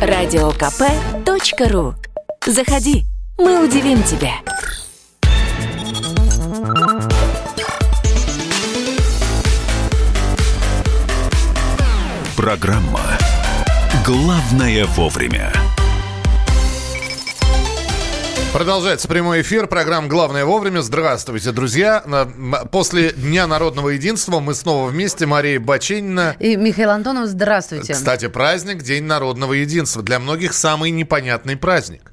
радиокп.ру 0.00 1.94
Заходи, 2.46 3.04
мы 3.36 3.64
удивим 3.64 4.02
тебя. 4.04 4.34
Программа 12.36 13.00
«Главное 14.06 14.86
вовремя». 14.86 15.52
Продолжается 18.52 19.06
прямой 19.08 19.42
эфир. 19.42 19.66
Программа 19.66 20.08
«Главное 20.08 20.44
вовремя». 20.44 20.80
Здравствуйте, 20.80 21.52
друзья. 21.52 22.02
После 22.72 23.12
Дня 23.12 23.46
народного 23.46 23.90
единства 23.90 24.40
мы 24.40 24.54
снова 24.54 24.88
вместе. 24.88 25.26
Мария 25.26 25.60
Баченина. 25.60 26.34
И 26.40 26.56
Михаил 26.56 26.90
Антонов, 26.90 27.28
здравствуйте. 27.28 27.92
Кстати, 27.92 28.26
праздник 28.26 28.82
День 28.82 29.04
народного 29.04 29.52
единства. 29.52 30.02
Для 30.02 30.18
многих 30.18 30.54
самый 30.54 30.90
непонятный 30.90 31.56
праздник. 31.56 32.12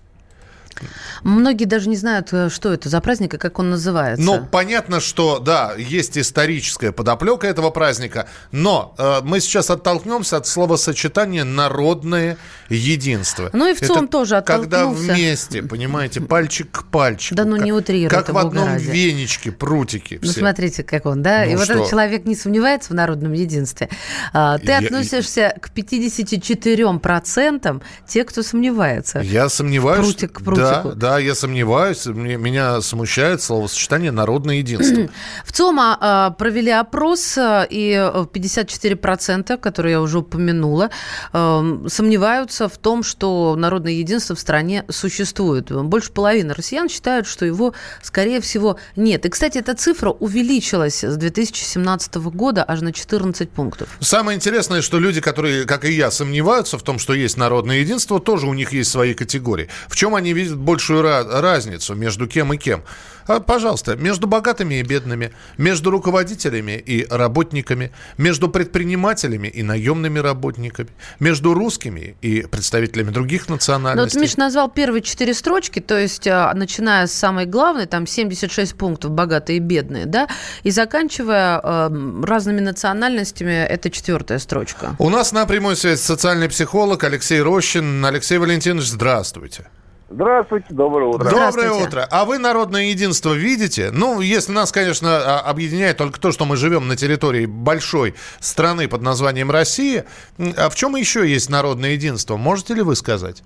Многие 1.24 1.66
даже 1.66 1.90
не 1.90 1.96
знают, 1.96 2.34
э, 2.34 2.50
что 2.50 2.74
это 2.74 2.90
за 2.90 3.02
праздник 3.02 3.34
и 3.34 3.38
как 3.38 3.60
он 3.60 3.70
называется. 3.70 4.24
Ну, 4.24 4.46
понятно, 4.46 5.00
что, 5.00 5.40
да, 5.40 5.74
есть 5.78 6.18
историческая 6.18 6.92
подоплека 6.92 7.48
этого 7.48 7.70
праздника, 7.70 8.28
но 8.52 8.94
э, 8.98 9.22
мы 9.24 9.40
сейчас 9.40 9.70
оттолкнемся 9.70 10.38
от 10.38 10.48
словосочетания 10.48 11.44
«народное 11.44 12.38
единство». 12.70 13.50
Ну 13.54 13.70
и 13.70 13.74
в 13.74 13.80
целом 13.80 14.08
тоже 14.08 14.38
оттолкнулся. 14.38 14.70
Когда 14.70 14.88
вместе, 14.88 15.64
понимаете, 15.64 16.22
пальчик 16.22 16.72
к 16.72 16.84
пальчику. 16.86 17.36
Да 17.36 17.46
ну 17.46 17.58
не 17.58 17.74
утрируй 17.74 18.10
Как 18.10 18.30
в 18.30 18.38
одном 18.38 18.68
ради. 18.68 18.84
веничке, 18.84 19.52
прутики. 19.52 20.20
Ну 20.22 20.32
смотрите, 20.32 20.84
как 20.84 21.06
он, 21.06 21.22
да? 21.22 21.44
Ну, 21.46 21.52
и 21.52 21.56
вот 21.56 21.70
этот 21.70 21.90
человек 21.90 22.26
не 22.26 22.36
сомневается 22.36 22.92
в 22.92 22.96
народном 22.96 23.34
единстве. 23.34 23.90
А, 24.34 24.58
ты 24.58 24.68
я, 24.68 24.80
относишься 24.80 25.42
я... 25.42 25.52
к 25.52 25.70
54% 25.70 27.84
тех, 28.08 28.26
кто 28.26 28.44
сомневается. 28.44 29.20
Я 29.20 29.50
сомневаюсь. 29.50 30.06
Прутик 30.06 30.34
к 30.34 30.42
прутику. 30.42 30.65
Да, 30.65 30.65
да, 30.96 31.20
я 31.20 31.36
сомневаюсь. 31.36 32.06
Меня 32.06 32.82
смущает 32.82 33.42
словосочетание 33.42 34.12
«народное 34.12 34.56
единство». 34.56 35.10
В 35.46 35.52
ЦОМА 35.52 35.98
а, 36.00 36.30
провели 36.32 36.72
опрос, 36.72 37.38
а, 37.38 37.66
и 37.70 37.92
54%, 37.94 39.58
которые 39.58 39.94
я 39.94 40.02
уже 40.02 40.20
упомянула, 40.20 40.90
а, 41.34 41.64
сомневаются 41.88 42.68
в 42.70 42.78
том, 42.78 43.04
что 43.04 43.56
народное 43.56 43.94
единство 43.94 44.36
в 44.36 44.40
стране 44.40 44.86
существует. 44.90 45.72
Больше 45.72 46.12
половины 46.12 46.54
россиян 46.54 46.90
считают, 46.90 47.28
что 47.28 47.46
его, 47.46 47.74
скорее 48.02 48.42
всего, 48.42 48.78
нет. 48.96 49.26
И, 49.26 49.30
кстати, 49.30 49.58
эта 49.58 49.76
цифра 49.76 50.10
увеличилась 50.10 51.04
с 51.04 51.16
2017 51.18 52.16
года 52.16 52.64
аж 52.68 52.82
на 52.82 52.94
14 52.94 53.50
пунктов. 53.50 53.90
Самое 54.00 54.36
интересное, 54.36 54.82
что 54.82 55.00
люди, 55.00 55.22
которые, 55.22 55.66
как 55.66 55.86
и 55.86 55.92
я, 55.92 56.12
сомневаются 56.12 56.78
в 56.78 56.84
том, 56.84 57.00
что 57.00 57.14
есть 57.14 57.38
народное 57.38 57.78
единство, 57.78 58.20
тоже 58.20 58.48
у 58.48 58.54
них 58.54 58.74
есть 58.74 58.92
свои 58.92 59.14
категории. 59.14 59.70
В 59.88 59.96
чем 59.96 60.16
они 60.16 60.34
видят 60.34 60.55
большую 60.56 61.02
разницу 61.02 61.96
между 61.96 62.28
кем 62.28 62.54
и 62.54 62.58
кем. 62.58 62.84
А, 63.28 63.40
пожалуйста, 63.40 63.96
между 63.96 64.28
богатыми 64.28 64.76
и 64.76 64.84
бедными, 64.84 65.32
между 65.58 65.90
руководителями 65.90 66.74
и 66.74 67.08
работниками, 67.10 67.92
между 68.18 68.50
предпринимателями 68.50 69.48
и 69.48 69.64
наемными 69.64 70.20
работниками, 70.20 70.90
между 71.20 71.54
русскими 71.54 72.16
и 72.22 72.42
представителями 72.42 73.10
других 73.10 73.50
национальностей. 73.50 74.18
Ну, 74.18 74.22
вот 74.22 74.28
Миш 74.28 74.38
назвал 74.38 74.70
первые 74.70 75.02
четыре 75.02 75.34
строчки, 75.34 75.80
то 75.80 75.98
есть 75.98 76.28
а, 76.28 76.54
начиная 76.54 77.08
с 77.08 77.14
самой 77.14 77.46
главной, 77.46 77.88
там 77.88 78.06
76 78.06 78.76
пунктов 78.76 79.12
богатые 79.12 79.58
и 79.58 79.60
бедные, 79.60 80.06
да, 80.06 80.28
и 80.64 80.70
заканчивая 80.70 81.60
э, 81.64 82.22
разными 82.24 82.60
национальностями, 82.60 83.54
это 83.54 83.90
четвертая 83.90 84.40
строчка. 84.40 84.96
У 85.00 85.10
нас 85.10 85.32
на 85.32 85.46
прямой 85.46 85.76
связи 85.76 86.00
социальный 86.00 86.50
психолог 86.50 87.04
Алексей 87.04 87.42
Рощин. 87.42 88.06
Алексей 88.06 88.38
Валентинович, 88.38 88.88
здравствуйте. 88.88 89.68
Здравствуйте, 90.08 90.68
доброе 90.70 91.08
утро. 91.08 91.30
Доброе 91.30 91.72
утро. 91.72 92.08
А 92.12 92.26
вы 92.26 92.38
народное 92.38 92.84
единство 92.84 93.34
видите? 93.34 93.90
Ну, 93.92 94.22
если 94.22 94.54
нас, 94.54 94.72
конечно, 94.72 95.10
а, 95.10 95.40
объединяет 95.40 95.98
только 95.98 96.22
то, 96.22 96.32
что 96.32 96.46
мы 96.46 96.58
живем 96.58 96.88
на 96.88 96.96
территории 96.96 97.48
большой 97.48 98.14
страны 98.40 98.88
под 98.88 99.02
названием 99.02 99.50
Россия, 99.50 100.06
а 100.38 100.70
в 100.70 100.76
чем 100.76 100.96
еще 100.96 101.28
есть 101.28 101.50
народное 101.50 101.92
единство? 101.92 102.38
Можете 102.38 102.76
ли 102.76 102.84
вы 102.84 102.96
сказать? 102.96 103.44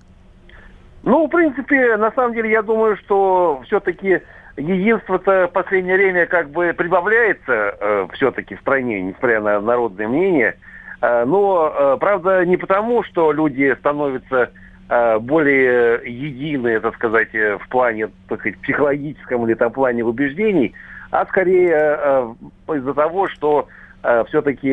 Ну, 1.03 1.27
в 1.27 1.29
принципе, 1.29 1.95
на 1.95 2.11
самом 2.11 2.33
деле, 2.33 2.51
я 2.51 2.61
думаю, 2.61 2.97
что 2.97 3.61
все-таки 3.65 4.19
единство-то 4.57 5.47
в 5.47 5.53
последнее 5.53 5.95
время 5.95 6.25
как 6.25 6.49
бы 6.49 6.73
прибавляется 6.73 7.77
э, 7.79 8.07
все-таки 8.15 8.55
в 8.55 8.59
стране, 8.59 9.01
несмотря 9.01 9.39
на 9.39 9.61
народное 9.61 10.09
мнение. 10.09 10.57
Э, 11.01 11.23
но, 11.23 11.73
э, 11.73 11.97
правда, 12.01 12.45
не 12.45 12.57
потому, 12.57 13.03
что 13.03 13.31
люди 13.31 13.73
становятся 13.79 14.51
более 15.19 16.01
единые, 16.03 16.79
так 16.79 16.95
сказать, 16.95 17.33
э, 17.33 17.57
в 17.57 17.67
плане, 17.69 18.09
так 18.27 18.39
сказать, 18.39 18.59
психологическом 18.59 19.45
или 19.45 19.53
там 19.53 19.71
плане 19.71 20.03
убеждений, 20.03 20.73
а 21.11 21.25
скорее 21.27 21.75
э, 21.75 22.33
из-за 22.75 22.93
того, 22.95 23.27
что 23.27 23.67
э, 24.01 24.23
все-таки 24.29 24.69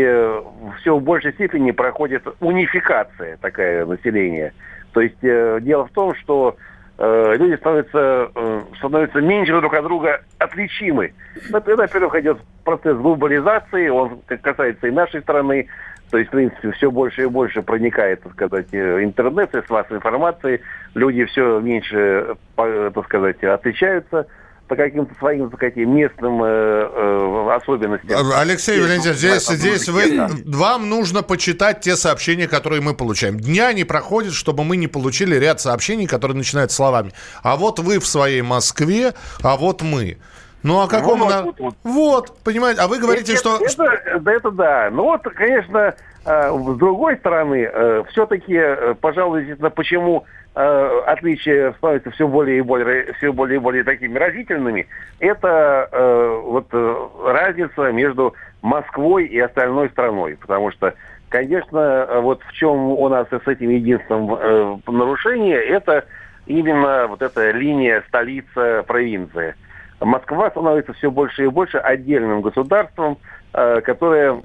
все 0.80 0.96
в 0.96 1.02
большей 1.02 1.32
степени 1.34 1.70
проходит 1.70 2.26
унификация 2.40 3.36
такая 3.38 3.84
населения. 3.84 4.54
То 4.92 5.02
есть 5.02 5.22
э, 5.22 5.58
дело 5.60 5.86
в 5.86 5.90
том, 5.90 6.14
что 6.14 6.56
э, 6.96 7.34
люди 7.36 7.56
становятся, 7.56 8.30
э, 8.34 8.60
становятся 8.78 9.20
меньше 9.20 9.52
друг 9.52 9.74
от 9.74 9.84
друга 9.84 10.22
отличимы. 10.38 11.12
Это, 11.52 11.76
во-первых, 11.76 12.14
идет 12.14 12.38
процесс 12.64 12.96
глобализации, 12.96 13.88
он 13.88 14.20
касается 14.40 14.86
и 14.86 14.90
нашей 14.90 15.20
страны, 15.20 15.68
то 16.10 16.18
есть, 16.18 16.28
в 16.28 16.32
принципе, 16.32 16.70
все 16.72 16.90
больше 16.90 17.22
и 17.22 17.26
больше 17.26 17.62
проникает, 17.62 18.22
так 18.22 18.32
сказать, 18.32 18.68
э, 18.72 19.02
интернет, 19.02 19.50
с 19.54 19.70
массовой 19.70 19.98
информацией, 19.98 20.60
люди 20.94 21.24
все 21.24 21.58
меньше, 21.60 22.36
так 22.56 23.04
сказать, 23.04 23.42
отличаются 23.42 24.26
по 24.68 24.74
каким-то 24.74 25.14
своим, 25.18 25.48
так 25.48 25.58
сказать, 25.58 25.76
местным 25.76 26.42
э, 26.42 26.46
э, 26.46 27.56
особенностям. 27.56 28.18
Алексей 28.34 28.80
Валентинович, 28.80 29.18
здесь, 29.18 29.46
здесь 29.46 29.88
вы, 29.88 30.26
вам 30.46 30.88
нужно 30.88 31.22
почитать 31.22 31.80
те 31.80 31.96
сообщения, 31.96 32.48
которые 32.48 32.82
мы 32.82 32.94
получаем. 32.94 33.38
Дня 33.38 33.72
не 33.72 33.84
проходит, 33.84 34.32
чтобы 34.32 34.64
мы 34.64 34.76
не 34.76 34.88
получили 34.88 35.36
ряд 35.36 35.60
сообщений, 35.60 36.06
которые 36.06 36.36
начинают 36.36 36.72
словами. 36.72 37.12
А 37.42 37.56
вот 37.56 37.78
вы 37.78 38.00
в 38.00 38.06
своей 38.06 38.42
Москве, 38.42 39.14
а 39.42 39.56
вот 39.56 39.82
мы. 39.82 40.18
Ну, 40.66 40.80
а 40.80 40.88
какому... 40.88 41.26
Вот, 41.26 41.30
на... 41.30 41.42
вот, 41.42 41.60
вот. 41.60 41.74
вот, 41.84 42.38
понимаете, 42.42 42.80
а 42.80 42.88
вы 42.88 42.98
говорите, 42.98 43.34
это, 43.34 43.40
что... 43.40 43.64
Это, 43.64 44.18
да, 44.18 44.32
это 44.32 44.50
да. 44.50 44.88
Ну, 44.90 45.04
вот, 45.04 45.22
конечно, 45.22 45.94
э, 46.24 46.58
с 46.58 46.76
другой 46.76 47.16
стороны, 47.18 47.70
э, 47.72 48.02
все-таки, 48.10 48.60
пожалуй, 49.00 49.42
действительно, 49.42 49.70
почему 49.70 50.24
э, 50.56 51.00
отличия 51.06 51.72
становятся 51.74 52.10
все 52.10 52.26
более 52.26 52.58
и 52.58 52.62
более, 52.62 53.12
все 53.12 53.32
более 53.32 53.56
и 53.56 53.60
более 53.60 53.84
такими 53.84 54.18
разительными, 54.18 54.88
это 55.20 55.88
э, 55.92 56.40
вот 56.44 56.66
э, 56.72 57.08
разница 57.26 57.92
между 57.92 58.34
Москвой 58.60 59.26
и 59.26 59.38
остальной 59.38 59.88
страной. 59.90 60.36
Потому 60.40 60.72
что, 60.72 60.94
конечно, 61.28 62.08
вот 62.22 62.42
в 62.42 62.52
чем 62.54 62.88
у 62.88 63.08
нас 63.08 63.28
с 63.28 63.46
этим 63.46 63.70
единственным 63.70 64.34
э, 64.34 64.78
нарушение, 64.88 65.64
это 65.64 66.06
именно 66.46 67.06
вот 67.06 67.22
эта 67.22 67.52
линия 67.52 68.02
столица-провинция. 68.08 69.54
Москва 70.00 70.50
становится 70.50 70.92
все 70.92 71.10
больше 71.10 71.44
и 71.44 71.48
больше 71.48 71.78
отдельным 71.78 72.42
государством, 72.42 73.18
э, 73.52 73.80
которое 73.80 74.42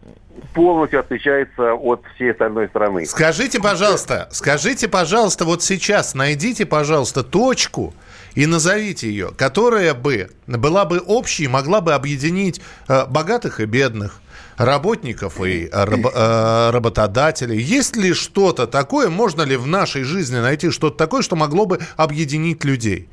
полностью 0.53 0.99
отличается 0.99 1.73
от 1.73 2.03
всей 2.15 2.31
остальной 2.31 2.67
страны. 2.69 3.05
Скажите, 3.05 3.59
пожалуйста, 3.59 4.27
скажите, 4.31 4.87
пожалуйста, 4.87 5.45
вот 5.45 5.61
сейчас 5.61 6.15
найдите, 6.15 6.65
пожалуйста, 6.65 7.23
точку 7.23 7.93
и 8.33 8.45
назовите 8.45 9.09
ее, 9.09 9.31
которая 9.37 9.93
бы 9.93 10.29
была 10.47 10.85
бы 10.85 10.99
общей, 10.99 11.47
могла 11.47 11.81
бы 11.81 11.93
объединить 11.93 12.61
э, 12.87 13.05
богатых 13.07 13.59
и 13.59 13.65
бедных, 13.65 14.21
работников 14.57 15.41
и 15.41 15.69
раб, 15.71 16.05
э, 16.13 16.69
работодателей. 16.71 17.59
Есть 17.59 17.95
ли 17.95 18.13
что-то 18.13 18.67
такое, 18.67 19.09
можно 19.09 19.41
ли 19.41 19.57
в 19.57 19.67
нашей 19.67 20.03
жизни 20.03 20.37
найти 20.37 20.71
что-то 20.71 20.97
такое, 20.97 21.21
что 21.21 21.35
могло 21.35 21.65
бы 21.65 21.79
объединить 21.97 22.63
людей? 22.63 23.09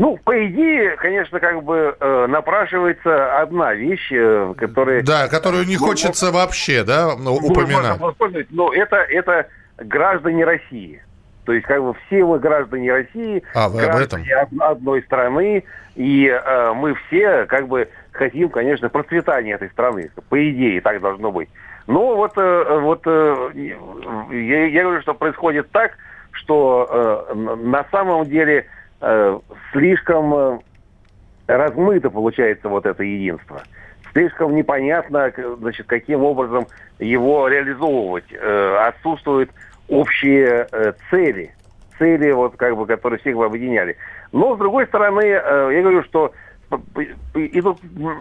Ну, 0.00 0.16
по 0.24 0.46
идее, 0.46 0.96
конечно, 0.96 1.38
как 1.40 1.62
бы 1.62 1.94
э, 2.00 2.26
напрашивается 2.26 3.38
одна 3.38 3.74
вещь, 3.74 4.10
э, 4.10 4.54
которая... 4.56 5.02
Да, 5.02 5.28
которую 5.28 5.66
не 5.66 5.76
хочется 5.76 6.28
ну, 6.28 6.32
вообще, 6.32 6.84
да, 6.84 7.14
упоминать. 7.14 8.00
Но 8.48 8.72
это, 8.72 8.96
это 8.96 9.48
граждане 9.76 10.46
России. 10.46 11.02
То 11.44 11.52
есть, 11.52 11.66
как 11.66 11.82
бы 11.82 11.94
все 12.06 12.24
мы 12.24 12.38
граждане 12.38 12.90
России, 12.90 13.42
а, 13.52 13.68
вы 13.68 13.82
граждане 13.82 14.34
об 14.36 14.54
этом? 14.54 14.62
одной 14.62 15.02
страны, 15.02 15.64
и 15.96 16.28
э, 16.28 16.72
мы 16.72 16.94
все, 16.94 17.44
как 17.44 17.68
бы, 17.68 17.86
хотим, 18.12 18.48
конечно, 18.48 18.88
процветания 18.88 19.52
этой 19.52 19.68
страны. 19.68 20.10
По 20.30 20.50
идее, 20.50 20.80
так 20.80 21.02
должно 21.02 21.30
быть. 21.30 21.50
Но 21.86 22.16
вот, 22.16 22.32
э, 22.38 22.78
вот 22.80 23.02
э, 23.04 23.50
я, 24.30 24.64
я 24.64 24.82
говорю, 24.82 25.02
что 25.02 25.12
происходит 25.12 25.70
так, 25.72 25.92
что 26.30 27.26
э, 27.30 27.34
на 27.34 27.84
самом 27.90 28.24
деле 28.24 28.66
слишком 29.72 30.34
э, 30.34 30.58
размыто 31.46 32.10
получается 32.10 32.68
вот 32.68 32.86
это 32.86 33.02
единство. 33.02 33.62
Слишком 34.12 34.54
непонятно, 34.54 35.32
значит, 35.58 35.86
каким 35.86 36.24
образом 36.24 36.66
его 36.98 37.48
реализовывать. 37.48 38.26
Э, 38.32 38.88
отсутствуют 38.88 39.50
общие 39.88 40.68
цели, 41.10 41.54
цели, 41.98 42.30
вот, 42.30 42.56
как 42.56 42.76
бы, 42.76 42.86
которые 42.86 43.18
всех 43.20 43.36
бы 43.36 43.44
объединяли. 43.44 43.96
Но, 44.32 44.54
с 44.54 44.58
другой 44.58 44.86
стороны, 44.86 45.22
я 45.22 45.82
говорю, 45.82 46.04
что 46.04 46.32
идут 47.34 47.78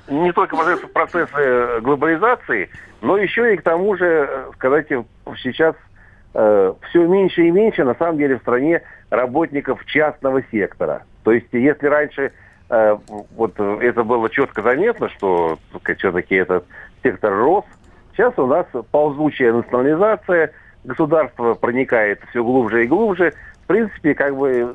не 0.09 0.31
только 0.31 0.55
процессы 0.91 1.79
глобализации, 1.81 2.69
но 3.01 3.17
еще 3.17 3.53
и 3.53 3.57
к 3.57 3.61
тому 3.61 3.95
же, 3.95 4.47
сказать, 4.55 4.87
сейчас 5.37 5.75
все 6.31 7.07
меньше 7.07 7.47
и 7.47 7.51
меньше, 7.51 7.83
на 7.83 7.95
самом 7.95 8.17
деле, 8.17 8.37
в 8.37 8.41
стране 8.41 8.81
работников 9.09 9.83
частного 9.85 10.43
сектора. 10.51 11.03
То 11.23 11.31
есть, 11.31 11.47
если 11.51 11.87
раньше 11.87 12.31
э, 12.69 12.97
вот 13.35 13.59
это 13.59 14.03
было 14.03 14.29
четко 14.29 14.61
заметно, 14.61 15.09
что 15.09 15.57
все-таки 15.97 16.35
этот 16.35 16.65
сектор 17.03 17.33
рос, 17.33 17.65
сейчас 18.13 18.37
у 18.37 18.45
нас 18.45 18.65
ползучая 18.91 19.53
национализация, 19.53 20.51
государство 20.83 21.55
проникает 21.55 22.21
все 22.29 22.43
глубже 22.43 22.83
и 22.83 22.87
глубже. 22.87 23.33
В 23.63 23.67
принципе, 23.67 24.13
как 24.13 24.35
бы 24.35 24.73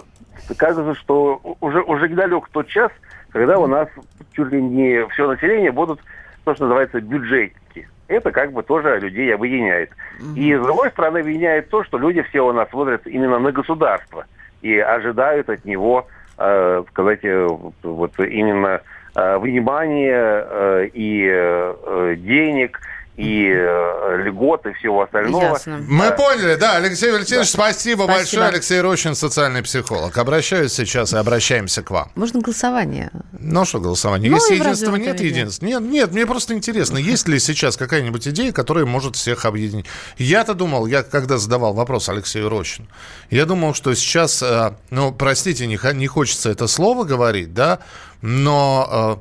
кажется, 0.57 0.95
что 0.95 1.41
уже, 1.61 1.83
уже 1.83 2.09
недалек 2.09 2.49
тот 2.51 2.69
час, 2.69 2.91
когда 3.31 3.59
у 3.59 3.67
нас 3.67 3.89
чуть 4.33 4.53
ли 4.53 4.63
не 4.63 5.07
все 5.09 5.29
население 5.29 5.73
будут 5.73 6.01
то, 6.45 6.55
что 6.55 6.65
называется 6.65 7.01
бюджетники. 7.01 7.64
Это 8.09 8.33
как 8.33 8.53
бы 8.53 8.63
тоже 8.63 8.99
людей 9.01 9.35
объединяет. 9.35 9.91
И 10.37 10.55
с 10.55 10.61
другой 10.61 10.91
стороны 10.91 11.19
объединяет 11.19 11.69
то, 11.71 11.83
что 11.85 11.99
люди 11.99 12.23
все 12.23 12.47
у 12.47 12.53
нас 12.53 12.69
смотрят 12.71 13.07
именно 13.07 13.39
на 13.39 13.53
государство 13.53 14.27
и 14.63 14.79
ожидают 14.79 15.49
от 15.49 15.65
него, 15.65 16.07
э, 16.39 16.85
сказать, 16.91 17.21
э, 17.23 17.49
вот 17.83 18.19
именно 18.19 18.81
э, 19.15 19.39
внимания 19.39 20.47
э, 20.47 20.89
и 20.93 21.27
э, 21.31 22.15
денег– 22.19 22.81
и 23.17 23.49
э, 23.49 24.25
льготы 24.25 24.73
всего 24.75 25.03
остального. 25.03 25.43
Ясно. 25.43 25.85
Мы 25.87 26.11
поняли, 26.11 26.57
да. 26.57 26.77
Алексей 26.77 27.13
Валентинович, 27.13 27.53
да. 27.53 27.59
спасибо, 27.59 28.03
спасибо 28.03 28.07
большое. 28.07 28.45
Алексей 28.47 28.81
Рощин, 28.81 29.15
социальный 29.15 29.63
психолог. 29.63 30.19
Обращаюсь 30.19 30.73
сейчас 30.73 31.13
и 31.13 31.17
обращаемся 31.17 31.83
к 31.83 31.91
вам. 31.91 32.11
Можно 32.17 32.41
голосование? 32.41 33.13
Ну 33.33 33.65
что 33.65 33.79
голосование? 33.79 34.31
Ну, 34.31 34.37
Есть 34.37 34.51
единство, 34.51 34.97
нет 34.97 35.21
единства? 35.21 35.65
Нет, 35.65 35.81
нет, 35.83 36.13
мне 36.13 36.27
просто 36.27 36.55
интересно, 36.55 36.99
есть 36.99 37.29
ли 37.29 37.39
сейчас 37.39 37.77
какая-нибудь 37.77 38.27
идея, 38.29 38.51
которая 38.51 38.85
может 38.85 39.15
всех 39.15 39.45
объединить? 39.45 39.87
Я-то 40.19 40.55
думал, 40.55 40.87
я 40.87 41.05
когда 41.05 41.39
задавал 41.39 41.73
вопрос 41.73 42.09
Алексею 42.09 42.49
Рощину, 42.49 42.89
я 43.31 43.47
думал, 43.47 43.75
что 43.75 43.95
сейчас, 43.95 44.43
э, 44.43 44.73
ну, 44.91 45.13
простите, 45.13 45.69
не, 45.69 45.79
не 45.95 46.07
хочется 46.09 46.51
это 46.51 46.67
слово 46.67 47.05
говорить, 47.05 47.55
да, 47.55 47.79
но 48.23 49.21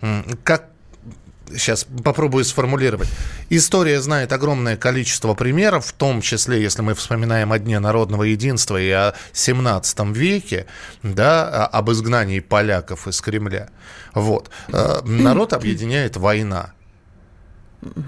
э, 0.00 0.22
как 0.42 0.71
сейчас 1.56 1.86
попробую 2.04 2.44
сформулировать. 2.44 3.08
История 3.50 4.00
знает 4.00 4.32
огромное 4.32 4.76
количество 4.76 5.34
примеров, 5.34 5.86
в 5.86 5.92
том 5.92 6.20
числе, 6.20 6.62
если 6.62 6.82
мы 6.82 6.94
вспоминаем 6.94 7.52
о 7.52 7.58
Дне 7.58 7.78
народного 7.78 8.24
единства 8.24 8.80
и 8.80 8.90
о 8.90 9.14
17 9.32 10.00
веке, 10.08 10.66
да, 11.02 11.66
об 11.66 11.90
изгнании 11.90 12.40
поляков 12.40 13.08
из 13.08 13.20
Кремля. 13.20 13.70
Вот. 14.14 14.50
Э, 14.68 15.00
народ 15.04 15.52
объединяет 15.52 16.16
война. 16.16 16.72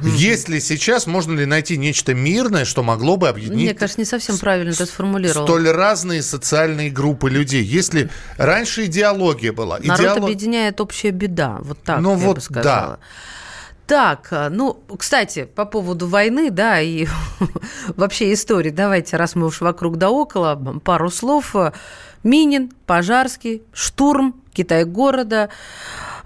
Есть 0.02 0.48
ли 0.48 0.60
сейчас, 0.60 1.06
можно 1.06 1.38
ли 1.38 1.46
найти 1.46 1.76
нечто 1.76 2.14
мирное, 2.14 2.64
что 2.64 2.84
могло 2.84 3.16
бы 3.16 3.28
объединить... 3.28 3.64
Мне 3.64 3.74
кажется, 3.74 4.00
не 4.00 4.04
совсем 4.04 4.38
правильно 4.38 4.72
ты 4.72 4.86
сформулировал. 4.86 5.46
Столь 5.46 5.68
разные 5.70 6.22
социальные 6.22 6.90
группы 6.90 7.28
людей. 7.28 7.62
Если 7.62 8.08
раньше 8.36 8.84
идеология 8.84 9.52
была... 9.52 9.78
Народ 9.80 10.00
идеолог... 10.00 10.22
объединяет 10.24 10.80
общая 10.80 11.10
беда. 11.10 11.58
Вот 11.62 11.82
так 11.82 12.00
ну, 12.00 12.12
я 12.12 12.16
вот, 12.18 12.36
бы 12.36 12.40
сказала. 12.40 12.98
Да. 12.98 12.98
Так, 13.86 14.28
э, 14.30 14.48
ну, 14.48 14.80
кстати, 14.96 15.44
по 15.44 15.66
поводу 15.66 16.06
войны, 16.06 16.50
да, 16.50 16.80
и 16.80 17.06
вообще 17.96 18.32
истории, 18.32 18.70
давайте, 18.70 19.16
раз 19.16 19.34
мы 19.34 19.46
уж 19.46 19.60
вокруг 19.60 19.98
да 19.98 20.10
около, 20.10 20.54
пару 20.84 21.10
слов. 21.10 21.54
Минин, 22.24 22.72
Пожарский, 22.86 23.62
штурм 23.72 24.34
Китай-города, 24.52 25.50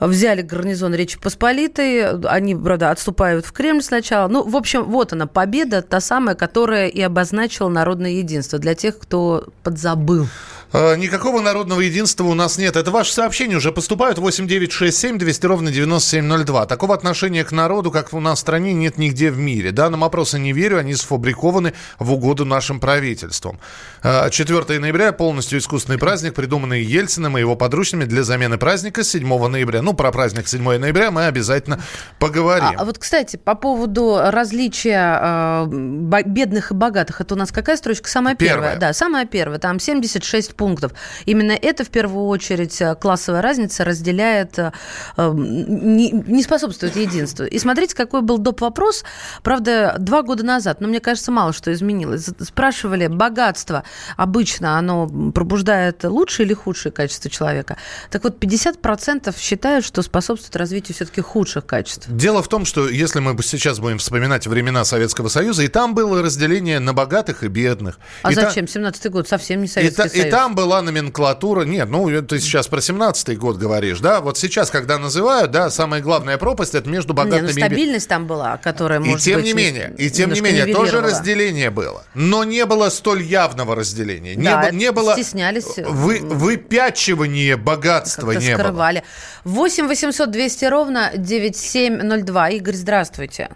взяли 0.00 0.42
гарнизон 0.42 0.94
Речи 0.94 1.18
Посполитой, 1.18 2.18
они, 2.26 2.54
правда, 2.54 2.90
отступают 2.90 3.44
в 3.44 3.52
Кремль 3.52 3.82
сначала. 3.82 4.28
Ну, 4.28 4.48
в 4.48 4.56
общем, 4.56 4.84
вот 4.84 5.12
она, 5.12 5.26
победа, 5.26 5.82
та 5.82 6.00
самая, 6.00 6.34
которая 6.34 6.88
и 6.88 7.00
обозначила 7.00 7.68
народное 7.68 8.12
единство 8.12 8.58
для 8.58 8.74
тех, 8.74 8.98
кто 8.98 9.48
подзабыл. 9.62 10.26
Э, 10.72 10.96
никакого 10.96 11.40
народного 11.40 11.81
единства 11.81 12.24
у 12.24 12.35
нас 12.35 12.59
нет. 12.59 12.76
Это 12.76 12.90
ваши 12.90 13.12
сообщения 13.12 13.57
уже 13.57 13.72
поступают. 13.72 14.18
8 14.18 14.46
9 14.46 14.70
6 14.70 14.96
7 14.96 15.18
200 15.18 15.46
ровно 15.46 15.70
9702. 15.70 16.66
Такого 16.66 16.94
отношения 16.94 17.42
к 17.44 17.52
народу, 17.52 17.90
как 17.90 18.12
у 18.12 18.20
нас 18.20 18.38
в 18.38 18.40
стране, 18.42 18.74
нет 18.74 18.98
нигде 18.98 19.31
в 19.31 19.38
мире. 19.38 19.72
Данным 19.72 20.04
опросам 20.04 20.42
не 20.42 20.52
верю, 20.52 20.78
они 20.78 20.94
сфабрикованы 20.94 21.72
в 21.98 22.12
угоду 22.12 22.44
нашим 22.44 22.81
правительством. 22.81 23.59
4 24.02 24.64
э, 24.68 24.78
ноября 24.78 25.12
полностью 25.12 25.59
искусственный 25.59 25.98
праздник, 25.98 26.35
придуманный 26.35 26.83
Ельциным 26.83 27.38
и 27.38 27.40
его 27.40 27.57
подручными 27.57 28.04
для 28.04 28.22
замены 28.22 28.59
праздника 28.59 29.04
7 29.04 29.48
ноября. 29.48 29.81
Ну, 29.81 29.94
про 29.94 30.12
праздник 30.12 30.48
7 30.48 30.62
ноября 30.78 31.11
мы 31.11 31.26
обязательно 31.26 31.81
поговорим. 32.18 32.76
А, 32.76 32.83
а 32.83 32.85
вот, 32.85 32.98
кстати, 32.98 33.37
по 33.37 33.54
поводу 33.54 34.18
различия 34.22 35.18
э, 35.22 36.22
бедных 36.26 36.72
и 36.72 36.74
богатых, 36.74 37.22
это 37.22 37.35
у 37.35 37.38
нас 37.38 37.52
какая 37.52 37.78
строчка? 37.78 38.11
Самая 38.11 38.35
первая. 38.35 38.57
первая. 38.57 38.76
Да, 38.78 38.92
самая 38.92 39.24
первая. 39.24 39.59
Там 39.59 39.81
76 39.81 40.57
пунктов. 40.58 40.92
Именно 41.24 41.52
это 41.52 41.84
в 41.84 41.88
первую 41.88 42.26
очередь 42.26 42.82
э, 42.82 42.94
классовая 42.96 43.40
разница 43.40 43.84
разделяет, 43.84 44.58
э, 44.58 44.70
не, 45.16 46.10
не 46.10 46.42
способствует 46.42 46.96
единству. 46.96 47.46
И 47.46 47.58
смотрите, 47.58 47.94
какой 47.94 48.20
был 48.20 48.36
доп. 48.36 48.60
вопрос, 48.60 49.04
правда, 49.42 49.94
два 49.98 50.22
года 50.22 50.44
назад, 50.44 50.80
но 50.80 50.88
мне 50.88 51.00
кажется, 51.00 51.30
мало 51.32 51.52
что 51.52 51.72
изменилось. 51.72 52.28
Спрашивали, 52.40 53.06
богатство 53.06 53.84
обычно, 54.16 54.78
оно 54.78 55.08
пробуждает 55.32 56.04
лучшее 56.04 56.46
или 56.46 56.54
худшее 56.54 56.92
качество 56.92 57.30
человека? 57.30 57.76
Так 58.10 58.24
вот, 58.24 58.42
50% 58.42 59.34
считают, 59.38 59.84
что 59.84 60.02
способствует 60.02 60.56
развитию 60.56 60.96
все-таки 60.96 61.20
худших 61.20 61.64
качеств. 61.64 62.06
Дело 62.08 62.42
в 62.42 62.48
том, 62.48 62.64
что 62.64 62.88
если 62.88 63.20
мы 63.20 63.40
сейчас 63.42 63.78
будем 63.78 63.98
вспоминать 63.98 64.46
времена 64.48 64.84
Советского 64.84 65.28
Союза, 65.28 65.62
и 65.62 65.68
там 65.68 65.94
было 65.94 66.20
разделение 66.20 66.80
на 66.80 66.92
богатых 66.92 67.44
и 67.44 67.48
бедных. 67.48 68.00
А 68.22 68.32
и 68.32 68.34
зачем? 68.34 68.66
Та... 68.66 68.80
17-й 68.80 69.08
год 69.10 69.28
совсем 69.28 69.60
не 69.60 69.68
Советский 69.68 70.02
и, 70.02 70.08
Союз. 70.08 70.26
И 70.26 70.30
там 70.30 70.47
была 70.54 70.82
номенклатура. 70.82 71.62
Нет, 71.62 71.88
ну 71.88 72.08
ты 72.22 72.40
сейчас 72.40 72.68
про 72.68 72.78
17-й 72.78 73.37
год 73.37 73.56
говоришь, 73.56 74.00
да? 74.00 74.20
Вот 74.20 74.38
сейчас, 74.38 74.70
когда 74.70 74.98
называют, 74.98 75.50
да, 75.50 75.70
самая 75.70 76.00
главная 76.00 76.38
пропасть 76.38 76.74
это 76.74 76.88
между 76.88 77.14
богатыми 77.14 77.48
не, 77.48 77.52
ну, 77.52 77.66
стабильность 77.66 78.08
там 78.08 78.26
была, 78.26 78.56
которая 78.58 79.00
может 79.00 79.20
И 79.20 79.24
тем 79.24 79.40
быть, 79.40 79.46
не 79.46 79.52
менее, 79.52 79.94
и 79.98 80.11
тем 80.11 80.32
не 80.32 80.40
менее, 80.40 80.66
тоже 80.66 81.00
разделение 81.00 81.70
было. 81.70 82.04
Но 82.14 82.44
не 82.44 82.64
было 82.66 82.88
столь 82.88 83.22
явного 83.22 83.74
разделения. 83.74 84.34
Да, 84.37 84.70
не, 84.70 84.78
не 84.78 84.92
было 84.92 85.12
стеснялись. 85.14 85.76
Вы, 85.76 86.20
выпячивания 86.20 87.56
богатства 87.56 88.32
не 88.32 88.54
скрывали. 88.54 89.02
было. 89.44 89.54
8 89.54 89.87
800 89.87 90.30
200 90.30 90.64
ровно 90.66 91.11
9702. 91.16 92.48
Игорь, 92.50 92.74
здравствуйте. 92.74 93.50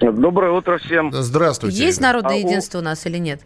Доброе 0.00 0.52
утро 0.52 0.78
всем. 0.78 1.12
Здравствуйте. 1.12 1.78
Есть 1.78 2.00
народное 2.00 2.36
а 2.36 2.38
единство 2.38 2.78
у... 2.78 2.80
у 2.80 2.84
нас 2.84 3.04
или 3.06 3.18
нет? 3.18 3.40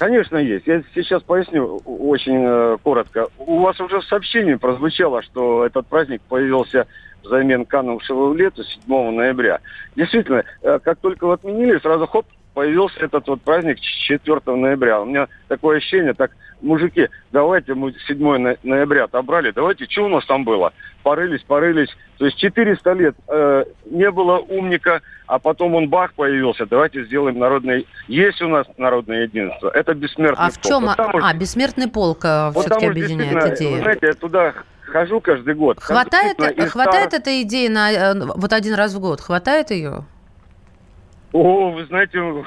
Конечно, 0.00 0.38
есть. 0.38 0.66
Я 0.66 0.82
сейчас 0.94 1.22
поясню 1.22 1.76
очень 1.84 2.42
э, 2.42 2.78
коротко. 2.82 3.26
У 3.36 3.58
вас 3.58 3.78
уже 3.82 4.00
в 4.00 4.04
сообщении 4.06 4.54
прозвучало, 4.54 5.20
что 5.20 5.66
этот 5.66 5.86
праздник 5.88 6.22
появился 6.22 6.86
взамен 7.22 7.66
канувшего 7.66 8.30
в 8.30 8.34
лето 8.34 8.64
7 8.64 9.10
ноября. 9.10 9.60
Действительно, 9.96 10.42
э, 10.62 10.78
как 10.82 11.00
только 11.00 11.26
его 11.26 11.32
отменили, 11.34 11.78
сразу 11.80 12.06
хоп, 12.06 12.24
появился 12.54 13.00
этот 13.00 13.26
вот 13.28 13.42
праздник 13.42 13.80
4 13.80 14.40
ноября. 14.46 15.00
У 15.00 15.04
меня 15.04 15.28
такое 15.48 15.78
ощущение, 15.78 16.14
так, 16.14 16.32
мужики, 16.60 17.08
давайте 17.32 17.74
мы 17.74 17.94
7 18.06 18.56
ноября 18.62 19.04
отобрали, 19.04 19.50
давайте, 19.50 19.86
что 19.88 20.06
у 20.06 20.08
нас 20.08 20.24
там 20.26 20.44
было? 20.44 20.72
Порылись, 21.02 21.42
порылись. 21.42 21.88
То 22.18 22.26
есть 22.26 22.36
400 22.36 22.92
лет 22.92 23.16
э, 23.28 23.64
не 23.86 24.10
было 24.10 24.38
умника, 24.38 25.00
а 25.26 25.38
потом 25.38 25.74
он 25.74 25.88
бах 25.88 26.12
появился. 26.14 26.66
Давайте 26.66 27.04
сделаем 27.04 27.38
народный... 27.38 27.86
Есть 28.08 28.42
у 28.42 28.48
нас 28.48 28.66
народное 28.76 29.22
единство. 29.22 29.70
Это 29.70 29.94
бессмертный 29.94 30.46
а 30.46 30.48
полк. 30.48 30.56
А 30.56 30.60
в 30.60 30.68
чем... 30.68 30.84
Вот 30.84 30.96
там, 30.96 31.16
а, 31.22 31.34
бессмертный 31.34 31.88
полк 31.88 32.24
э, 32.24 32.50
вот 32.50 32.66
все-таки 32.66 32.86
объединяет 32.86 33.56
идею. 33.56 33.76
Вы 33.76 33.82
знаете, 33.82 34.06
я 34.08 34.14
туда 34.14 34.54
хожу 34.90 35.20
каждый 35.20 35.54
год. 35.54 35.80
Хватает, 35.80 36.36
хватает 36.70 37.08
стар... 37.08 37.20
этой 37.20 37.42
идеи 37.42 37.68
на 37.68 37.92
э, 37.92 38.14
вот 38.14 38.52
один 38.52 38.74
раз 38.74 38.94
в 38.94 39.00
год? 39.00 39.20
Хватает 39.20 39.70
ее? 39.70 40.04
О, 41.32 41.70
вы 41.70 41.84
знаете, 41.86 42.44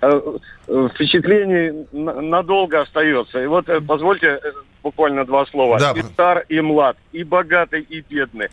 э, 0.00 0.88
впечатление 0.94 1.86
надолго 1.92 2.80
остается. 2.80 3.42
И 3.42 3.46
вот 3.46 3.66
позвольте 3.86 4.40
буквально 4.82 5.24
два 5.24 5.46
слова. 5.46 5.78
Да. 5.78 5.92
И 5.94 6.02
стар, 6.02 6.44
и 6.48 6.60
млад, 6.60 6.96
и 7.12 7.22
богатый, 7.22 7.82
и 7.82 8.00
бедный 8.00 8.48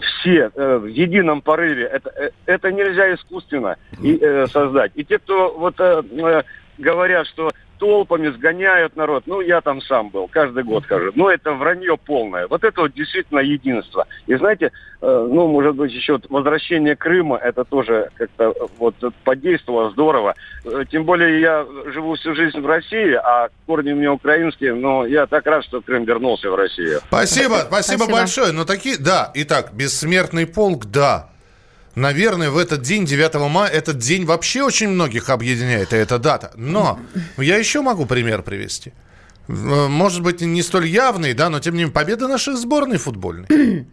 все 0.00 0.50
в 0.54 0.86
едином 0.86 1.42
порыве. 1.42 1.84
Это, 1.84 2.32
это 2.46 2.72
нельзя 2.72 3.14
искусственно 3.14 3.76
и, 4.00 4.18
э, 4.18 4.46
создать. 4.46 4.92
И 4.94 5.04
те, 5.04 5.18
кто 5.18 5.52
вот 5.52 5.74
э, 5.78 6.42
говорят, 6.78 7.26
что 7.26 7.50
толпами 7.78 8.28
сгоняют 8.30 8.96
народ. 8.96 9.24
Ну, 9.26 9.40
я 9.40 9.60
там 9.60 9.80
сам 9.82 10.08
был, 10.08 10.28
каждый 10.28 10.64
год 10.64 10.86
хожу. 10.86 11.12
Но 11.14 11.30
это 11.30 11.52
вранье 11.52 11.96
полное. 11.96 12.46
Вот 12.46 12.64
это 12.64 12.82
вот 12.82 12.94
действительно 12.94 13.40
единство. 13.40 14.06
И 14.26 14.34
знаете, 14.36 14.72
э, 15.00 15.28
ну, 15.30 15.48
может 15.48 15.74
быть, 15.74 15.92
еще 15.92 16.18
возвращение 16.28 16.96
Крыма, 16.96 17.36
это 17.36 17.64
тоже 17.64 18.10
как-то 18.14 18.54
вот 18.78 18.94
подействовало 19.24 19.90
здорово. 19.90 20.34
Э, 20.64 20.84
тем 20.90 21.04
более 21.04 21.40
я 21.40 21.66
живу 21.92 22.14
всю 22.14 22.34
жизнь 22.34 22.58
в 22.60 22.66
России, 22.66 23.12
а 23.14 23.48
корни 23.66 23.92
у 23.92 23.96
меня 23.96 24.12
украинские, 24.12 24.74
но 24.74 25.06
я 25.06 25.26
так 25.26 25.46
рад, 25.46 25.64
что 25.64 25.80
Крым 25.80 26.04
вернулся 26.04 26.50
в 26.50 26.54
Россию. 26.54 27.00
Спасибо, 27.08 27.64
спасибо, 27.66 27.98
спасибо. 27.98 28.12
большое. 28.12 28.52
Ну, 28.52 28.64
такие, 28.64 28.96
да, 28.98 29.30
итак, 29.34 29.70
бессмертный 29.74 30.46
полк, 30.46 30.86
да, 30.86 31.30
наверное, 31.96 32.50
в 32.50 32.56
этот 32.56 32.82
день, 32.82 33.04
9 33.04 33.34
мая, 33.50 33.68
этот 33.68 33.98
день 33.98 34.24
вообще 34.24 34.62
очень 34.62 34.88
многих 34.90 35.30
объединяет, 35.30 35.92
и 35.92 35.96
эта 35.96 36.18
дата. 36.20 36.52
Но 36.54 37.00
я 37.36 37.56
еще 37.56 37.80
могу 37.82 38.06
пример 38.06 38.42
привести. 38.42 38.92
Может 39.48 40.22
быть, 40.22 40.40
не 40.40 40.62
столь 40.62 40.86
явный, 40.86 41.32
да, 41.32 41.50
но 41.50 41.58
тем 41.58 41.74
не 41.74 41.80
менее, 41.80 41.92
победа 41.92 42.28
нашей 42.28 42.54
сборной 42.54 42.98
футбольной. 42.98 43.86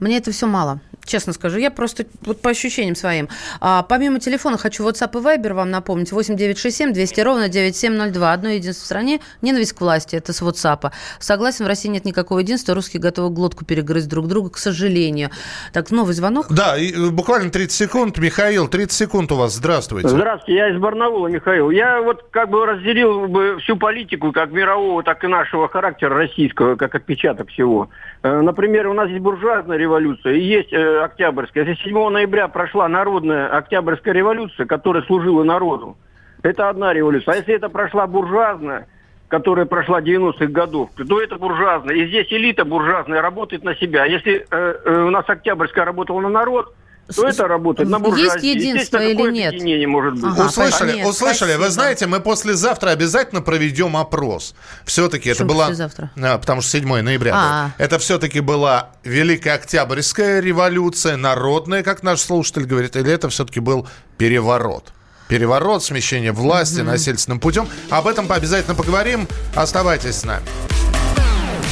Мне 0.00 0.18
это 0.18 0.32
все 0.32 0.46
мало 0.46 0.80
честно 1.06 1.32
скажу. 1.32 1.58
Я 1.58 1.70
просто 1.70 2.04
вот 2.22 2.42
по 2.42 2.50
ощущениям 2.50 2.96
своим. 2.96 3.28
А, 3.60 3.82
помимо 3.82 4.20
телефона 4.20 4.58
хочу 4.58 4.86
WhatsApp 4.86 5.18
и 5.18 5.22
Viber 5.22 5.54
вам 5.54 5.70
напомнить. 5.70 6.12
8967 6.12 6.92
200 6.92 7.20
ровно 7.20 7.48
9702. 7.48 8.32
Одно 8.32 8.48
единство 8.50 8.82
в 8.82 8.86
стране. 8.86 9.20
Ненависть 9.42 9.72
к 9.72 9.80
власти. 9.80 10.16
Это 10.16 10.32
с 10.32 10.42
WhatsApp. 10.42 10.90
Согласен, 11.18 11.64
в 11.64 11.68
России 11.68 11.88
нет 11.88 12.04
никакого 12.04 12.40
единства. 12.40 12.74
Русские 12.74 13.00
готовы 13.00 13.30
глотку 13.30 13.64
перегрызть 13.64 14.08
друг 14.08 14.26
друга, 14.26 14.50
к 14.50 14.58
сожалению. 14.58 15.30
Так, 15.72 15.90
новый 15.90 16.14
звонок. 16.14 16.46
Да, 16.50 16.76
и 16.76 16.92
э, 16.92 17.10
буквально 17.10 17.50
30 17.50 17.72
секунд. 17.72 18.18
Михаил, 18.18 18.68
30 18.68 18.92
секунд 18.92 19.32
у 19.32 19.36
вас. 19.36 19.54
Здравствуйте. 19.54 20.08
Здравствуйте, 20.08 20.58
я 20.58 20.70
из 20.70 20.78
Барнаула, 20.78 21.28
Михаил. 21.28 21.70
Я 21.70 22.00
вот 22.02 22.26
как 22.30 22.50
бы 22.50 22.66
разделил 22.66 23.28
бы 23.28 23.58
всю 23.60 23.76
политику, 23.76 24.32
как 24.32 24.50
мирового, 24.50 25.02
так 25.02 25.22
и 25.24 25.26
нашего 25.26 25.68
характера 25.68 26.16
российского, 26.16 26.76
как 26.76 26.94
отпечаток 26.94 27.48
всего. 27.50 27.88
Э, 28.22 28.40
например, 28.40 28.88
у 28.88 28.94
нас 28.94 29.08
есть 29.08 29.22
буржуазная 29.22 29.78
революция 29.86 30.34
и 30.34 30.40
есть 30.40 30.72
э, 30.72 31.04
Октябрьская. 31.04 31.64
Если 31.64 31.84
7 31.84 32.08
ноября 32.08 32.48
прошла 32.48 32.88
народная 32.88 33.48
Октябрьская 33.48 34.12
революция, 34.12 34.66
которая 34.66 35.02
служила 35.04 35.44
народу, 35.44 35.96
это 36.42 36.68
одна 36.68 36.92
революция. 36.92 37.34
А 37.34 37.36
если 37.36 37.54
это 37.54 37.68
прошла 37.68 38.06
буржуазная, 38.06 38.88
которая 39.28 39.66
прошла 39.66 40.00
90-х 40.00 40.46
годов, 40.46 40.90
то 40.96 41.20
это 41.20 41.36
буржуазная. 41.36 41.96
И 41.96 42.06
здесь 42.06 42.26
элита 42.30 42.64
буржуазная 42.64 43.22
работает 43.22 43.64
на 43.64 43.74
себя. 43.76 44.02
А 44.02 44.06
если 44.06 44.46
э, 44.50 44.74
э, 44.84 45.02
у 45.02 45.10
нас 45.10 45.24
Октябрьская 45.28 45.84
работала 45.84 46.20
на 46.20 46.28
народ, 46.28 46.74
то 47.14 47.26
это 47.26 47.46
работает 47.46 47.88
на 47.88 47.98
буржуазии. 47.98 48.46
Есть 48.46 48.64
единство 48.64 48.98
или 48.98 49.30
нет? 49.30 49.54
Не 49.62 49.86
может 49.86 50.14
быть. 50.14 50.24
Ага, 50.24 50.46
услышали, 50.46 50.96
нет, 50.96 51.06
услышали. 51.06 51.50
Спасибо. 51.50 51.64
Вы 51.64 51.70
знаете, 51.70 52.06
мы 52.06 52.20
послезавтра 52.20 52.90
обязательно 52.90 53.42
проведем 53.42 53.96
опрос. 53.96 54.54
Все-таки 54.84 55.30
это 55.30 55.44
была... 55.44 55.66
послезавтра? 55.66 56.10
А, 56.20 56.38
потому 56.38 56.62
что 56.62 56.70
7 56.70 57.00
ноября. 57.02 57.32
А-а. 57.34 57.70
Это 57.78 57.98
все-таки 57.98 58.40
была 58.40 58.90
Великая 59.04 59.54
Октябрьская 59.54 60.40
революция, 60.40 61.16
народная, 61.16 61.82
как 61.82 62.02
наш 62.02 62.20
слушатель 62.20 62.64
говорит, 62.64 62.96
или 62.96 63.12
это 63.12 63.28
все-таки 63.28 63.60
был 63.60 63.86
переворот? 64.18 64.92
Переворот, 65.28 65.82
смещение 65.82 66.32
власти 66.32 66.80
mm-hmm. 66.80 66.84
насильственным 66.84 67.40
путем. 67.40 67.68
Об 67.90 68.06
этом 68.06 68.30
обязательно 68.30 68.74
поговорим. 68.74 69.28
Оставайтесь 69.54 70.16
с 70.16 70.24
нами. 70.24 70.46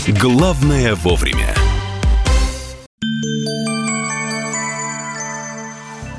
Главное 0.06 0.94
вовремя. 0.96 1.54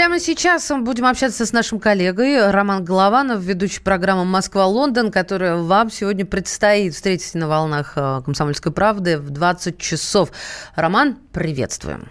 Прямо 0.00 0.18
сейчас 0.18 0.70
мы 0.70 0.80
будем 0.80 1.04
общаться 1.04 1.44
с 1.44 1.52
нашим 1.52 1.78
коллегой 1.78 2.50
Роман 2.50 2.82
Голованов, 2.86 3.42
ведущий 3.42 3.80
программы 3.80 4.24
«Москва-Лондон», 4.24 5.10
которая 5.12 5.56
вам 5.56 5.90
сегодня 5.90 6.24
предстоит 6.24 6.94
встретить 6.94 7.34
на 7.34 7.46
волнах 7.48 7.92
э, 7.96 8.22
«Комсомольской 8.24 8.72
правды» 8.72 9.18
в 9.18 9.28
20 9.28 9.76
часов. 9.76 10.30
Роман, 10.74 11.18
приветствуем. 11.34 12.08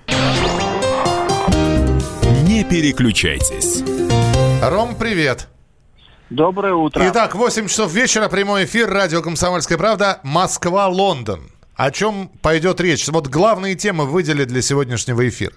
Не 2.44 2.64
переключайтесь. 2.64 3.84
Ром, 4.62 4.96
привет. 4.96 5.48
Доброе 6.30 6.76
утро. 6.76 7.04
Итак, 7.10 7.34
8 7.34 7.66
часов 7.66 7.92
вечера, 7.92 8.30
прямой 8.30 8.66
эфир, 8.66 8.88
радио 8.88 9.24
«Комсомольская 9.24 9.80
правда», 9.80 10.20
Москва-Лондон. 10.22 11.50
О 11.74 11.90
чем 11.90 12.30
пойдет 12.44 12.82
речь? 12.82 13.08
Вот 13.08 13.30
главные 13.30 13.74
темы 13.74 14.06
выделили 14.06 14.46
для 14.46 14.62
сегодняшнего 14.62 15.28
эфира. 15.28 15.56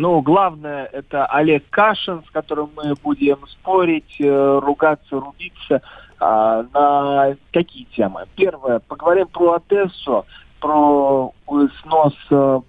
Ну, 0.00 0.22
главное, 0.22 0.86
это 0.86 1.26
Олег 1.26 1.68
Кашин, 1.68 2.24
с 2.26 2.30
которым 2.30 2.70
мы 2.74 2.94
будем 3.02 3.36
спорить, 3.48 4.16
э, 4.18 4.58
ругаться, 4.62 5.20
рубиться. 5.20 5.82
А, 6.18 6.62
на 6.72 7.36
какие 7.52 7.84
темы? 7.84 8.24
Первое, 8.34 8.78
поговорим 8.78 9.26
про 9.28 9.56
Одессу, 9.56 10.24
про 10.58 11.34
снос 11.82 12.14
э, 12.30 12.60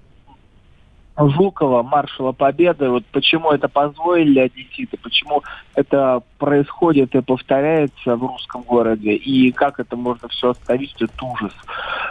Жукова, 1.30 1.84
маршала 1.84 2.32
Победы, 2.32 2.90
вот 2.90 3.06
почему 3.12 3.52
это 3.52 3.68
позволили 3.68 4.40
одесситы, 4.40 4.98
почему 4.98 5.44
это 5.76 6.22
происходит 6.38 7.16
и 7.16 7.22
повторяется 7.22 8.16
в 8.16 8.22
русском 8.22 8.62
городе, 8.64 9.14
и 9.14 9.52
как 9.52 9.80
это 9.80 9.96
можно 9.96 10.28
все 10.30 10.52
остановить, 10.52 10.96
это 11.00 11.26
ужас. 11.26 11.54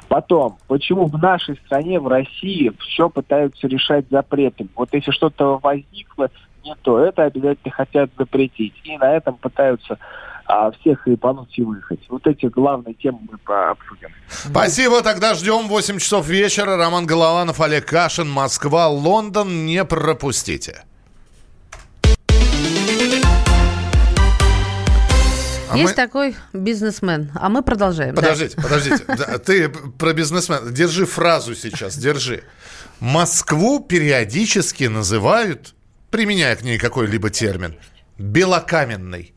Потом, 0.08 0.56
почему 0.68 1.06
в 1.06 1.20
нашей 1.20 1.56
стране, 1.56 2.00
в 2.00 2.08
России, 2.08 2.72
все 2.80 3.08
пытаются 3.08 3.66
решать 3.66 4.06
запретом. 4.10 4.68
Вот 4.76 4.88
если 4.92 5.10
что-то 5.10 5.58
возникло 5.62 6.30
не 6.64 6.74
то, 6.82 6.98
это 6.98 7.24
обязательно 7.24 7.72
хотят 7.72 8.10
запретить. 8.18 8.74
И 8.84 8.96
на 8.98 9.12
этом 9.12 9.36
пытаются 9.36 9.98
а 10.50 10.72
всех 10.72 11.06
и 11.06 11.16
понуть 11.16 11.56
и 11.56 11.62
выехать. 11.62 12.00
Вот 12.08 12.26
эти 12.26 12.46
главные 12.46 12.94
темы 12.94 13.20
мы 13.22 13.54
обсудим. 13.70 14.08
Спасибо, 14.28 15.00
тогда 15.02 15.34
ждем 15.34 15.68
8 15.68 15.98
часов 15.98 16.26
вечера. 16.26 16.76
Роман 16.76 17.06
Голованов, 17.06 17.60
Олег 17.60 17.86
Кашин, 17.86 18.28
Москва, 18.28 18.88
Лондон. 18.88 19.66
Не 19.66 19.84
пропустите. 19.84 20.84
А 25.72 25.76
Есть 25.76 25.90
мы... 25.90 25.94
такой 25.94 26.36
бизнесмен, 26.52 27.30
а 27.36 27.48
мы 27.48 27.62
продолжаем. 27.62 28.16
Подождите, 28.16 28.56
да. 28.56 28.62
подождите. 28.64 29.04
Ты 29.44 29.68
про 29.68 30.12
бизнесмен. 30.12 30.74
Держи 30.74 31.06
фразу 31.06 31.54
сейчас, 31.54 31.96
держи. 31.96 32.42
Москву 32.98 33.78
периодически 33.78 34.84
называют, 34.84 35.76
применяя 36.10 36.56
к 36.56 36.62
ней 36.62 36.76
какой-либо 36.76 37.30
термин, 37.30 37.76
белокаменной. 38.18 39.32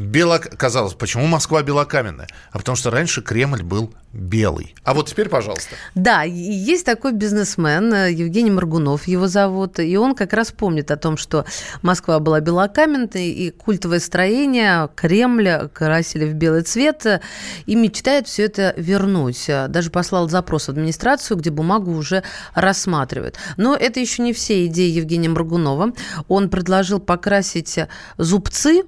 Бело... 0.00 0.38
Казалось, 0.38 0.94
почему 0.94 1.26
Москва 1.26 1.62
белокаменная? 1.62 2.26
А 2.52 2.58
потому 2.58 2.74
что 2.74 2.90
раньше 2.90 3.20
Кремль 3.20 3.62
был 3.62 3.92
белый. 4.14 4.74
А 4.82 4.94
вот 4.94 5.08
теперь, 5.08 5.28
пожалуйста. 5.28 5.76
Да, 5.94 6.22
есть 6.22 6.86
такой 6.86 7.12
бизнесмен, 7.12 7.92
э, 7.92 8.10
Евгений 8.10 8.50
Маргунов 8.50 9.06
его 9.06 9.28
зовут, 9.28 9.78
и 9.78 9.96
он 9.98 10.14
как 10.14 10.32
раз 10.32 10.52
помнит 10.52 10.90
о 10.90 10.96
том, 10.96 11.18
что 11.18 11.44
Москва 11.82 12.18
была 12.18 12.40
белокаменной, 12.40 13.28
и 13.28 13.50
культовое 13.50 14.00
строение, 14.00 14.88
Кремль 14.96 15.68
красили 15.74 16.24
в 16.24 16.32
белый 16.32 16.62
цвет, 16.62 17.20
и 17.66 17.74
мечтает 17.74 18.26
все 18.26 18.44
это 18.44 18.72
вернуть. 18.78 19.50
Даже 19.68 19.90
послал 19.90 20.30
запрос 20.30 20.66
в 20.66 20.70
администрацию, 20.70 21.36
где 21.36 21.50
бумагу 21.50 21.92
уже 21.92 22.22
рассматривают. 22.54 23.36
Но 23.58 23.76
это 23.76 24.00
еще 24.00 24.22
не 24.22 24.32
все 24.32 24.64
идеи 24.66 24.90
Евгения 24.90 25.28
Маргунова. 25.28 25.92
Он 26.26 26.48
предложил 26.48 27.00
покрасить 27.00 27.78
зубцы 28.16 28.84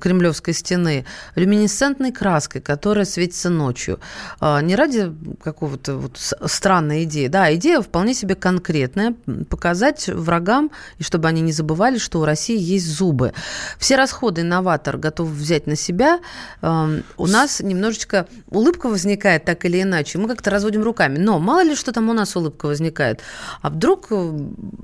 Кремлевской 0.00 0.54
стены 0.54 1.04
люминесцентной 1.34 2.12
краской, 2.12 2.60
которая 2.60 3.04
светится 3.04 3.50
ночью. 3.50 4.00
А, 4.40 4.60
не 4.60 4.74
ради 4.74 5.12
какого-то 5.42 5.96
вот 5.96 6.18
странной 6.46 7.04
идеи. 7.04 7.26
Да, 7.28 7.54
идея 7.54 7.80
вполне 7.80 8.14
себе 8.14 8.34
конкретная. 8.34 9.14
Показать 9.48 10.08
врагам, 10.08 10.70
и 10.98 11.02
чтобы 11.02 11.28
они 11.28 11.40
не 11.40 11.52
забывали, 11.52 11.98
что 11.98 12.20
у 12.20 12.24
России 12.24 12.58
есть 12.58 12.86
зубы. 12.86 13.32
Все 13.78 13.96
расходы 13.96 14.40
инноватор 14.40 14.96
готов 14.96 15.28
взять 15.28 15.66
на 15.66 15.76
себя. 15.76 16.20
У 16.62 17.26
нас 17.26 17.60
немножечко 17.60 18.26
улыбка 18.48 18.88
возникает 18.88 19.44
так 19.44 19.64
или 19.64 19.82
иначе. 19.82 20.18
Мы 20.18 20.28
как-то 20.28 20.50
разводим 20.50 20.82
руками. 20.82 21.18
Но 21.18 21.38
мало 21.38 21.62
ли, 21.62 21.74
что 21.74 21.92
там 21.92 22.08
у 22.08 22.12
нас 22.12 22.36
улыбка 22.36 22.66
возникает. 22.66 23.20
А 23.62 23.70
вдруг 23.70 24.06
э, 24.10 24.38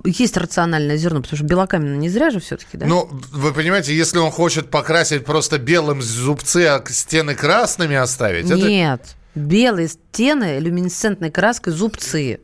есть 0.04 0.36
рациональное 0.36 0.96
зерно, 0.96 1.22
потому 1.22 1.36
что 1.36 1.46
белокаменно 1.46 1.96
не 1.96 2.08
зря 2.08 2.30
же 2.30 2.40
все-таки, 2.40 2.76
да? 2.76 2.86
Ну, 2.86 3.08
вы 3.32 3.52
понимаете, 3.52 3.96
если 3.96 4.18
он 4.18 4.30
хочет 4.30 4.65
хочет 4.66 4.70
покрасить 4.70 5.24
просто 5.24 5.58
белым 5.58 6.02
зубцы, 6.02 6.66
а 6.66 6.82
стены 6.88 7.34
красными 7.34 7.96
оставить? 7.96 8.46
Нет. 8.46 9.00
Это... 9.00 9.10
Белые 9.34 9.88
стены 9.88 10.58
люминесцентной 10.58 11.30
краской 11.30 11.72
зубцы. 11.72 12.40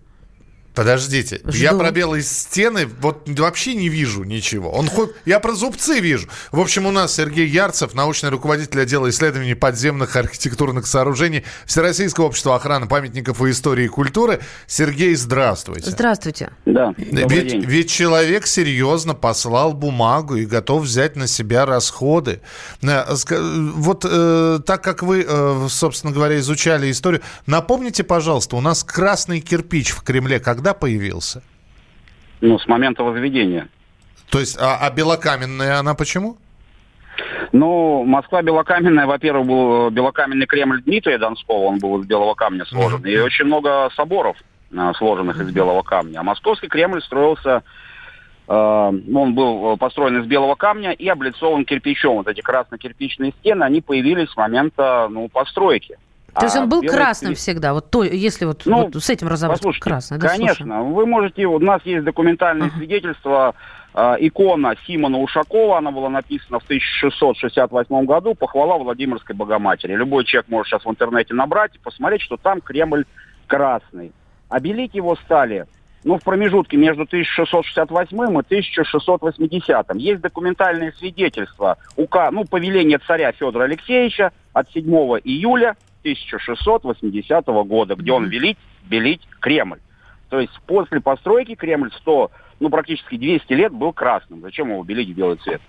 Подождите, 0.75 1.41
Жду. 1.45 1.57
я 1.57 1.75
про 1.75 1.91
белые 1.91 2.23
стены 2.23 2.89
вот 3.01 3.29
вообще 3.29 3.75
не 3.75 3.89
вижу 3.89 4.25
ничего. 4.25 4.71
Он 4.71 4.89
хоть, 4.89 5.11
я 5.27 5.39
про 5.39 5.55
зубцы 5.55 6.01
вижу. 6.01 6.29
В 6.51 6.61
общем, 6.61 6.87
у 6.87 6.91
нас 6.91 7.15
Сергей 7.15 7.47
Ярцев, 7.47 7.95
научный 7.95 8.31
руководитель 8.31 8.81
отдела 8.81 9.11
исследований 9.11 9.55
подземных 9.55 10.17
архитектурных 10.17 10.87
сооружений 10.87 11.45
Всероссийского 11.67 12.27
общества 12.27 12.57
охраны 12.57 12.89
памятников 12.89 13.43
и 13.43 13.51
истории 13.51 13.85
и 13.85 13.89
культуры. 13.89 14.41
Сергей, 14.67 15.15
здравствуйте. 15.15 15.91
Здравствуйте. 15.91 16.51
Да. 16.65 16.95
Ведь, 16.97 17.53
ведь 17.53 17.91
человек 17.91 18.47
серьезно 18.47 19.15
послал 19.15 19.75
бумагу 19.75 20.37
и 20.37 20.47
готов 20.47 20.85
взять 20.85 21.17
на 21.17 21.27
себя 21.27 21.67
расходы. 21.67 22.41
Э, 22.83 23.05
вот 23.29 24.07
э, 24.09 24.61
так 24.65 24.83
как 24.83 25.03
вы, 25.03 25.27
э, 25.29 25.67
собственно 25.69 26.13
говоря, 26.13 26.39
изучали 26.39 26.91
историю, 26.91 27.21
напомните, 27.47 28.05
пожалуйста, 28.05 28.57
у 28.57 28.61
нас 28.61 28.85
красный 28.85 29.41
кирпич 29.41 29.91
в 29.91 30.03
Кремле, 30.03 30.41
когда 30.41 30.62
когда 30.63 30.75
появился? 30.75 31.43
Ну, 32.41 32.57
с 32.57 32.69
момента 32.69 33.03
возведения. 33.03 33.69
То 34.31 34.39
есть, 34.39 34.57
а, 34.61 34.79
а 34.81 34.91
белокаменная 34.93 35.79
она 35.79 35.95
почему? 35.95 36.37
Ну, 37.51 38.05
Москва 38.05 38.43
белокаменная, 38.43 39.07
во-первых, 39.07 39.47
был 39.47 39.91
белокаменный 39.91 40.47
Кремль 40.47 40.81
Дмитрия 40.83 41.19
Донского, 41.19 41.65
он 41.65 41.79
был 41.81 42.01
из 42.01 42.07
белого 42.07 42.35
камня 42.35 42.65
сложен, 42.65 43.01
mm-hmm. 43.01 43.11
и 43.11 43.19
очень 43.19 43.45
много 43.45 43.91
соборов, 43.97 44.37
а, 44.75 44.95
сложенных 44.95 45.41
из 45.41 45.51
белого 45.51 45.83
камня. 45.83 46.21
А 46.21 46.23
московский 46.23 46.69
Кремль 46.69 47.03
строился, 47.03 47.65
э, 48.47 48.53
он 48.55 49.35
был 49.35 49.77
построен 49.79 50.23
из 50.23 50.27
белого 50.27 50.55
камня 50.55 50.93
и 50.93 51.09
облицован 51.09 51.65
кирпичом. 51.65 52.19
Вот 52.19 52.29
эти 52.29 52.41
красно-кирпичные 52.41 53.33
стены, 53.41 53.65
они 53.65 53.81
появились 53.81 54.31
с 54.31 54.37
момента 54.37 55.09
ну, 55.11 55.29
постройки. 55.29 55.99
То 56.35 56.45
есть 56.45 56.57
он 56.57 56.65
а 56.65 56.67
был 56.67 56.83
красным 56.83 57.35
всегда, 57.35 57.75
вот 57.75 57.91
то, 57.91 58.03
если 58.03 58.47
вот, 58.47 58.63
ну, 58.65 58.85
вот 58.85 59.03
с 59.03 59.11
этим 59.11 59.29
разобраться, 59.29 59.71
красный, 59.79 60.19
да? 60.19 60.29
Конечно, 60.29 60.65
слушаем. 60.65 60.93
вы 60.95 61.07
можете, 61.07 61.47
у 61.47 61.59
нас 61.59 61.83
есть 61.85 62.05
документальные 62.05 62.71
uh-huh. 62.71 62.79
свидетельства, 62.79 63.55
э, 63.95 64.17
икона 64.21 64.75
Симона 64.87 65.19
Ушакова, 65.19 65.77
она 65.77 65.91
была 65.91 66.09
написана 66.09 66.59
в 66.59 66.65
1668 66.65 68.05
году, 68.07 68.35
похвала 68.35 68.79
Владимирской 68.79 69.37
Богоматери. 69.37 69.95
Любой 69.95 70.25
человек 70.25 70.49
может 70.49 70.71
сейчас 70.71 70.85
в 70.87 70.91
интернете 70.91 71.35
набрать 71.35 71.75
и 71.75 71.79
посмотреть, 71.79 72.23
что 72.23 72.39
там 72.39 72.63
Кремль 72.63 73.05
красный. 73.47 74.13
Обелить 74.49 74.95
его 74.95 75.17
стали 75.17 75.67
ну, 76.05 76.19
в 76.19 76.23
промежутке 76.23 76.77
между 76.77 77.03
1668 77.03 78.17
и 78.17 78.23
1680. 78.23 79.95
Есть 79.97 80.21
документальные 80.21 80.93
свидетельства, 80.93 81.77
УК, 81.97 82.31
ну, 82.31 82.45
повеление 82.45 82.99
царя 83.07 83.33
Федора 83.33 83.65
Алексеевича 83.65 84.33
от 84.53 84.71
7 84.73 84.85
июля 85.25 85.77
1680 86.03 87.47
года, 87.67 87.95
где 87.95 88.13
он 88.13 88.27
велит 88.29 88.59
белить 88.85 89.23
Кремль. 89.41 89.81
То 90.29 90.41
есть 90.41 90.53
после 90.67 91.01
постройки 91.01 91.55
Кремль 91.55 91.91
100, 91.93 92.31
ну 92.61 92.71
практически 92.71 93.17
200 93.17 93.53
лет 93.53 93.73
был 93.73 93.93
красным. 93.93 94.41
Зачем 94.41 94.71
его 94.71 94.83
белить 94.83 95.11
в 95.11 95.15
белый 95.15 95.37
цвет? 95.37 95.61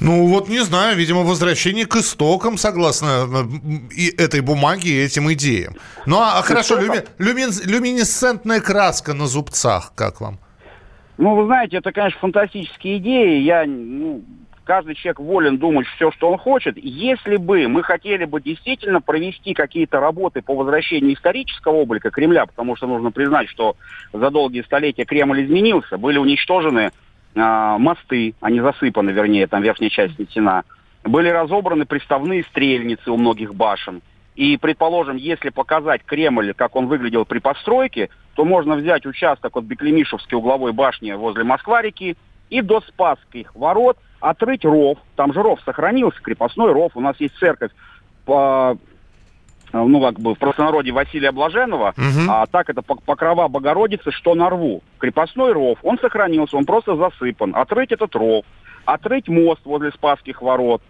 Ну 0.00 0.26
вот 0.26 0.48
не 0.48 0.60
знаю, 0.60 0.96
видимо, 0.96 1.22
возвращение 1.22 1.86
к 1.86 1.96
истокам, 1.96 2.58
согласно 2.58 3.26
э, 3.26 3.94
и 3.94 4.08
этой 4.08 4.40
бумаге 4.40 4.90
и 4.90 5.04
этим 5.04 5.32
идеям. 5.32 5.74
Ну 6.06 6.18
а, 6.18 6.38
а 6.38 6.42
хорошо, 6.42 6.78
люми, 6.78 7.02
люми, 7.18 7.46
люминесцентная 7.66 8.60
краска 8.60 9.14
на 9.14 9.26
зубцах, 9.26 9.92
как 9.94 10.20
вам? 10.20 10.38
Ну, 11.16 11.34
вы 11.34 11.44
знаете, 11.46 11.76
это, 11.76 11.92
конечно, 11.92 12.18
фантастические 12.20 12.96
идеи. 12.96 13.40
Я 13.42 13.64
ну, 13.66 14.22
каждый 14.70 14.94
человек 14.94 15.18
волен 15.18 15.58
думать 15.58 15.88
все, 15.96 16.12
что 16.12 16.30
он 16.30 16.38
хочет. 16.38 16.76
Если 16.76 17.38
бы 17.38 17.66
мы 17.66 17.82
хотели 17.82 18.24
бы 18.24 18.40
действительно 18.40 19.00
провести 19.00 19.52
какие-то 19.52 19.98
работы 19.98 20.42
по 20.42 20.54
возвращению 20.54 21.14
исторического 21.14 21.74
облика 21.78 22.12
Кремля, 22.12 22.46
потому 22.46 22.76
что 22.76 22.86
нужно 22.86 23.10
признать, 23.10 23.48
что 23.48 23.74
за 24.12 24.30
долгие 24.30 24.62
столетия 24.62 25.04
Кремль 25.04 25.44
изменился, 25.44 25.98
были 25.98 26.18
уничтожены 26.18 26.90
э, 26.90 26.90
мосты, 27.34 28.34
они 28.40 28.60
засыпаны, 28.60 29.10
вернее, 29.10 29.48
там 29.48 29.60
верхняя 29.60 29.90
часть 29.90 30.14
снесена, 30.14 30.62
были 31.02 31.30
разобраны 31.30 31.84
приставные 31.84 32.44
стрельницы 32.44 33.10
у 33.10 33.16
многих 33.16 33.56
башен. 33.56 34.02
И, 34.36 34.56
предположим, 34.56 35.16
если 35.16 35.48
показать 35.48 36.04
Кремль, 36.04 36.54
как 36.54 36.76
он 36.76 36.86
выглядел 36.86 37.24
при 37.24 37.40
постройке, 37.40 38.08
то 38.36 38.44
можно 38.44 38.76
взять 38.76 39.04
участок 39.04 39.56
от 39.56 39.64
Беклемишевской 39.64 40.38
угловой 40.38 40.72
башни 40.72 41.10
возле 41.10 41.42
Москва-реки 41.42 42.16
и 42.50 42.60
до 42.60 42.80
Спасских 42.82 43.52
ворот 43.56 43.98
отрыть 44.20 44.64
ров. 44.64 44.98
Там 45.16 45.32
же 45.32 45.42
ров 45.42 45.60
сохранился, 45.64 46.20
крепостной 46.22 46.72
ров. 46.72 46.92
У 46.94 47.00
нас 47.00 47.16
есть 47.18 47.36
церковь 47.38 47.72
по 48.24 48.76
ну, 49.72 50.00
как 50.00 50.18
бы 50.18 50.34
в 50.34 50.38
простонародье 50.38 50.92
Василия 50.92 51.30
Блаженного, 51.30 51.94
угу. 51.96 52.28
а 52.28 52.46
так 52.46 52.70
это 52.70 52.82
покрова 52.82 53.46
Богородицы, 53.48 54.10
что 54.10 54.34
на 54.34 54.50
рву. 54.50 54.82
Крепостной 54.98 55.52
ров, 55.52 55.78
он 55.82 55.98
сохранился, 55.98 56.56
он 56.56 56.64
просто 56.64 56.96
засыпан. 56.96 57.54
Отрыть 57.54 57.92
этот 57.92 58.14
ров, 58.16 58.44
отрыть 58.84 59.28
мост 59.28 59.60
возле 59.64 59.92
Спасских 59.92 60.42
ворот, 60.42 60.82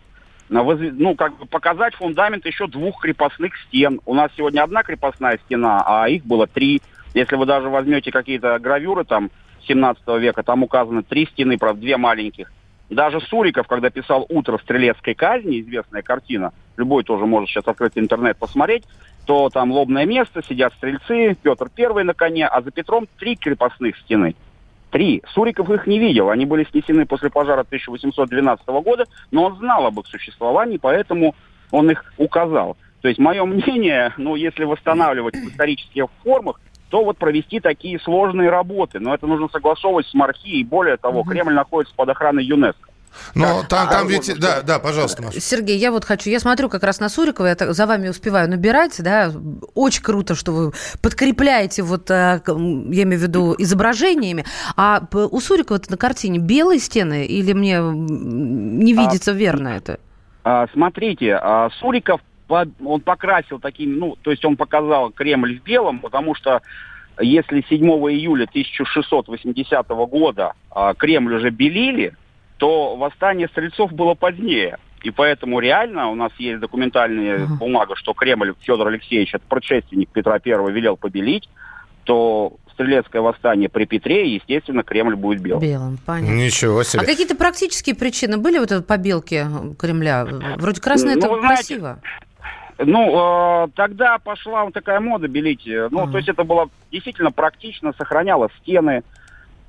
ну, 0.51 1.15
как 1.15 1.39
бы 1.39 1.47
показать 1.47 1.95
фундамент 1.95 2.45
еще 2.45 2.67
двух 2.67 3.01
крепостных 3.01 3.57
стен. 3.67 4.01
У 4.05 4.15
нас 4.15 4.31
сегодня 4.37 4.63
одна 4.63 4.83
крепостная 4.83 5.39
стена, 5.45 5.83
а 5.87 6.09
их 6.09 6.25
было 6.25 6.47
три. 6.47 6.83
Если 7.15 7.37
вы 7.37 7.47
даже 7.47 7.69
возьмете 7.69 8.11
какие-то 8.11 8.59
гравюры 8.59 9.05
там 9.05 9.31
17 9.69 10.03
века, 10.19 10.43
там 10.43 10.63
указаны 10.63 11.03
три 11.03 11.27
стены, 11.27 11.57
правда, 11.57 11.81
две 11.81 11.97
маленьких. 11.97 12.51
Даже 12.91 13.21
Суриков, 13.21 13.69
когда 13.69 13.89
писал 13.89 14.27
«Утро 14.29 14.59
стрелецкой 14.59 15.15
казни», 15.15 15.61
известная 15.61 16.03
картина, 16.03 16.53
любой 16.77 17.05
тоже 17.05 17.25
может 17.25 17.49
сейчас 17.49 17.67
открыть 17.69 17.93
интернет 17.95 18.37
посмотреть, 18.37 18.85
то 19.27 19.49
там 19.49 19.71
лобное 19.71 20.07
место, 20.07 20.43
сидят 20.43 20.75
стрельцы, 20.75 21.37
Петр 21.41 21.69
Первый 21.73 22.03
на 22.03 22.15
коне, 22.15 22.49
а 22.49 22.61
за 22.63 22.73
Петром 22.73 23.07
три 23.19 23.37
крепостных 23.37 23.97
стены. 23.99 24.35
Три. 24.91 25.23
Суриков 25.35 25.71
их 25.71 25.87
не 25.87 26.01
видел. 26.01 26.31
Они 26.31 26.47
были 26.47 26.65
снесены 26.65 27.07
после 27.07 27.31
пожара 27.31 27.61
1812 27.61 28.67
года, 28.67 29.05
но 29.31 29.45
он 29.45 29.57
знал 29.59 29.87
об 29.87 30.01
их 30.01 30.07
существовании, 30.09 30.79
поэтому 30.79 31.37
он 31.71 31.93
их 31.93 32.13
указал. 32.17 32.77
То 33.03 33.09
есть 33.09 33.21
мое 33.21 33.45
мнение, 33.47 34.13
ну, 34.17 34.35
если 34.35 34.65
восстанавливать 34.65 35.37
в 35.37 35.49
исторических 35.49 36.07
формах, 36.25 36.61
то 36.91 37.05
вот 37.05 37.17
провести 37.17 37.61
такие 37.61 37.99
сложные 38.01 38.51
работы. 38.51 38.99
Но 38.99 39.15
это 39.15 39.27
нужно 39.27 39.49
согласовывать 39.49 40.07
с 40.07 40.15
Мархи, 40.15 40.61
и 40.61 40.65
более 40.65 40.97
того, 40.97 41.21
угу. 41.21 41.31
Кремль 41.31 41.55
находится 41.55 41.95
под 41.95 42.09
охраной 42.11 42.45
ЮНЕСКО. 42.45 42.91
Но 43.35 43.65
там, 43.69 43.89
там 43.89 44.07
ведь, 44.07 44.33
да, 44.39 44.63
да, 44.63 44.79
пожалуйста, 44.79 45.23
Маша. 45.23 45.41
Сергей, 45.41 45.77
я 45.77 45.91
вот 45.91 46.05
хочу, 46.05 46.31
я 46.31 46.39
смотрю 46.39 46.69
как 46.69 46.85
раз 46.85 47.01
на 47.01 47.09
Сурикова, 47.09 47.47
я 47.47 47.73
за 47.73 47.87
вами 47.87 48.09
успеваю 48.09 48.49
набирать, 48.49 49.03
да, 49.03 49.33
очень 49.75 50.03
круто, 50.03 50.37
что 50.37 50.53
вы 50.53 50.73
подкрепляете 51.03 51.83
вот, 51.83 52.09
э, 52.11 52.41
я 52.47 53.03
имею 53.03 53.19
в 53.19 53.23
виду, 53.23 53.55
изображениями. 53.59 54.45
А 54.77 55.03
у 55.13 55.41
Сурикова 55.41 55.81
на 55.89 55.97
картине 55.97 56.39
белые 56.39 56.79
стены 56.79 57.27
или 57.27 57.53
мне 57.53 57.81
не 57.81 58.95
а, 58.95 59.03
видится 59.03 59.33
а, 59.33 59.35
верно 59.35 59.69
это? 59.69 59.99
А, 60.45 60.67
смотрите, 60.73 61.35
а, 61.35 61.69
Суриков 61.81 62.21
он 62.51 63.01
покрасил 63.01 63.59
таким, 63.59 63.99
ну, 63.99 64.17
то 64.21 64.31
есть 64.31 64.45
он 64.45 64.57
показал 64.57 65.11
Кремль 65.11 65.59
в 65.59 65.63
белом, 65.63 66.01
потому 66.01 66.35
что 66.35 66.63
если 67.21 67.65
7 67.69 67.85
июля 68.11 68.45
1680 68.45 69.89
года 69.89 70.55
а, 70.71 70.95
Кремль 70.95 71.35
уже 71.35 71.51
белили, 71.51 72.15
то 72.57 72.97
восстание 72.97 73.49
стрельцов 73.49 73.93
было 73.93 74.15
позднее. 74.15 74.79
И 75.03 75.11
поэтому 75.11 75.61
реально 75.61 76.11
у 76.11 76.15
нас 76.15 76.31
есть 76.39 76.61
документальная 76.61 77.39
uh-huh. 77.39 77.59
бумага, 77.59 77.97
что 77.97 78.13
Кремль 78.13 78.55
Федор 78.61 78.89
Алексеевич, 78.89 79.35
это 79.35 79.45
предшественник 79.49 80.11
Петра 80.11 80.35
I, 80.35 80.73
велел 80.73 80.99
побелить, 80.99 81.49
то 82.05 82.55
стрелецкое 82.75 83.23
восстание 83.23 83.69
при 83.69 83.85
Петре, 83.85 84.35
естественно, 84.35 84.83
Кремль 84.83 85.15
будет 85.15 85.41
белым. 85.41 85.63
Белым, 85.63 85.99
понятно. 86.05 86.35
Ничего 86.35 86.83
себе. 86.83 87.03
А 87.03 87.07
какие-то 87.07 87.35
практические 87.35 87.95
причины 87.95 88.37
были 88.37 88.59
вот 88.59 88.73
этой 88.73 88.83
побелки 88.83 89.47
Кремля? 89.79 90.27
Вроде 90.57 90.81
красное 90.81 91.15
ну, 91.15 91.19
это 91.19 91.29
знаете, 91.29 91.47
красиво. 91.47 92.01
Ну, 92.83 93.65
э, 93.65 93.69
тогда 93.75 94.19
пошла 94.19 94.65
вот 94.65 94.75
такая 94.75 95.01
мода 95.01 95.29
белить. 95.29 95.67
Ну, 95.67 95.73
uh-huh. 95.73 96.11
то 96.11 96.17
есть 96.17 96.29
это 96.29 96.45
было 96.45 96.71
действительно 96.91 97.31
практично, 97.31 97.93
сохраняло 97.93 98.49
стены. 98.61 99.03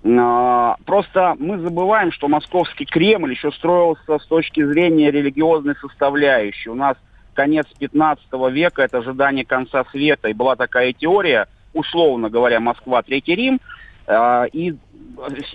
Э, 0.04 0.76
просто 0.86 1.36
мы 1.38 1.60
забываем, 1.60 2.12
что 2.12 2.28
московский 2.28 2.86
Кремль 2.86 3.32
еще 3.32 3.52
строился 3.52 4.18
с 4.18 4.26
точки 4.26 4.64
зрения 4.64 5.12
религиозной 5.12 5.76
составляющей. 5.76 6.70
У 6.70 6.76
нас 6.76 6.96
конец 7.34 7.66
15 7.80 8.26
века, 8.52 8.82
это 8.82 9.00
ожидание 9.00 9.46
конца 9.46 9.84
света. 9.92 10.30
И 10.30 10.34
была 10.34 10.56
такая 10.56 10.94
теория, 10.94 11.48
условно 11.74 12.30
говоря, 12.30 12.60
Москва, 12.60 13.02
Третий 13.02 13.36
Рим. 13.36 13.60
Э, 14.08 14.46
и 14.54 14.76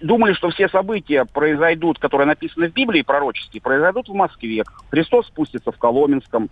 думали, 0.03 0.35
что 0.35 0.51
все 0.51 0.69
события 0.69 1.25
произойдут, 1.25 1.99
которые 1.99 2.27
написаны 2.27 2.69
в 2.69 2.73
Библии 2.73 3.03
пророческие, 3.03 3.61
произойдут 3.61 4.09
в 4.09 4.15
Москве. 4.15 4.65
Христос 4.91 5.27
спустится 5.27 5.73
в 5.73 5.79
Коломенском, 5.79 6.51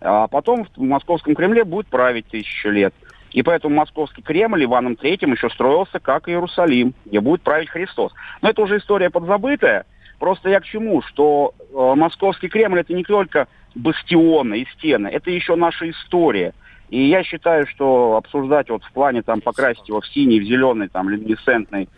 а 0.00 0.26
потом 0.28 0.66
в 0.76 0.82
Московском 0.82 1.34
Кремле 1.34 1.64
будет 1.64 1.86
править 1.88 2.26
тысячу 2.26 2.70
лет. 2.70 2.94
И 3.32 3.42
поэтому 3.42 3.74
Московский 3.74 4.22
Кремль 4.22 4.64
Иваном 4.64 4.94
Третьим 4.94 5.32
еще 5.32 5.50
строился 5.50 5.98
как 5.98 6.28
Иерусалим, 6.28 6.94
где 7.04 7.20
будет 7.20 7.42
править 7.42 7.68
Христос. 7.68 8.12
Но 8.42 8.50
это 8.50 8.62
уже 8.62 8.78
история 8.78 9.10
подзабытая. 9.10 9.86
Просто 10.20 10.50
я 10.50 10.60
к 10.60 10.64
чему? 10.64 11.02
Что 11.02 11.52
э, 11.58 11.94
Московский 11.96 12.48
Кремль 12.48 12.78
это 12.78 12.94
не 12.94 13.02
только 13.02 13.48
бастионы 13.74 14.60
и 14.60 14.66
стены, 14.74 15.08
это 15.08 15.32
еще 15.32 15.56
наша 15.56 15.90
история. 15.90 16.54
И 16.90 17.08
я 17.08 17.24
считаю, 17.24 17.66
что 17.66 18.16
обсуждать 18.16 18.70
вот 18.70 18.84
в 18.84 18.92
плане 18.92 19.22
там 19.22 19.40
покрасить 19.40 19.88
его 19.88 20.00
в 20.00 20.06
синий, 20.06 20.38
в 20.38 20.44
зеленый, 20.44 20.88
там, 20.88 21.08
люминесцентный, 21.08 21.88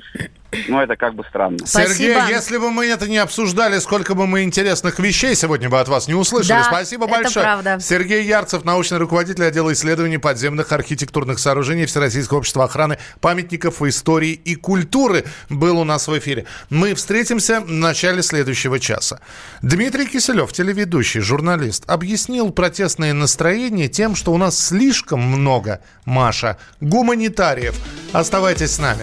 ну, 0.68 0.80
это 0.80 0.96
как 0.96 1.14
бы 1.14 1.24
странно. 1.28 1.58
Сергей, 1.66 2.12
Спасибо. 2.12 2.28
если 2.28 2.58
бы 2.58 2.70
мы 2.70 2.86
это 2.86 3.08
не 3.08 3.18
обсуждали, 3.18 3.78
сколько 3.78 4.14
бы 4.14 4.26
мы 4.26 4.42
интересных 4.42 4.98
вещей 4.98 5.34
сегодня 5.34 5.68
бы 5.68 5.80
от 5.80 5.88
вас 5.88 6.08
не 6.08 6.14
услышали. 6.14 6.58
Да, 6.58 6.64
Спасибо 6.64 7.06
большое. 7.06 7.44
Это 7.46 7.62
правда. 7.62 7.78
Сергей 7.80 8.24
Ярцев, 8.24 8.64
научный 8.64 8.98
руководитель 8.98 9.44
отдела 9.44 9.72
исследований 9.72 10.18
подземных 10.18 10.72
архитектурных 10.72 11.38
сооружений 11.38 11.86
Всероссийского 11.86 12.38
общества 12.38 12.64
охраны 12.64 12.98
памятников 13.20 13.82
истории 13.82 14.32
и 14.32 14.54
культуры, 14.54 15.24
был 15.48 15.78
у 15.78 15.84
нас 15.84 16.08
в 16.08 16.18
эфире. 16.18 16.46
Мы 16.70 16.94
встретимся 16.94 17.60
в 17.60 17.70
начале 17.70 18.22
следующего 18.22 18.78
часа. 18.78 19.20
Дмитрий 19.62 20.06
Киселев, 20.06 20.52
телеведущий, 20.52 21.20
журналист, 21.20 21.84
объяснил 21.86 22.50
протестные 22.50 23.12
настроения 23.12 23.88
тем, 23.88 24.14
что 24.14 24.32
у 24.32 24.38
нас 24.38 24.58
слишком 24.58 25.20
много, 25.20 25.80
Маша, 26.04 26.58
гуманитариев. 26.80 27.74
Оставайтесь 28.12 28.72
с 28.72 28.78
нами. 28.78 29.02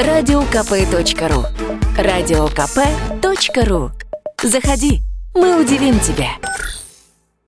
радиокп.ру 0.00 1.44
радиокп.ру 1.98 3.90
Заходи, 4.42 5.02
мы 5.34 5.60
удивим 5.60 6.00
тебя. 6.00 6.30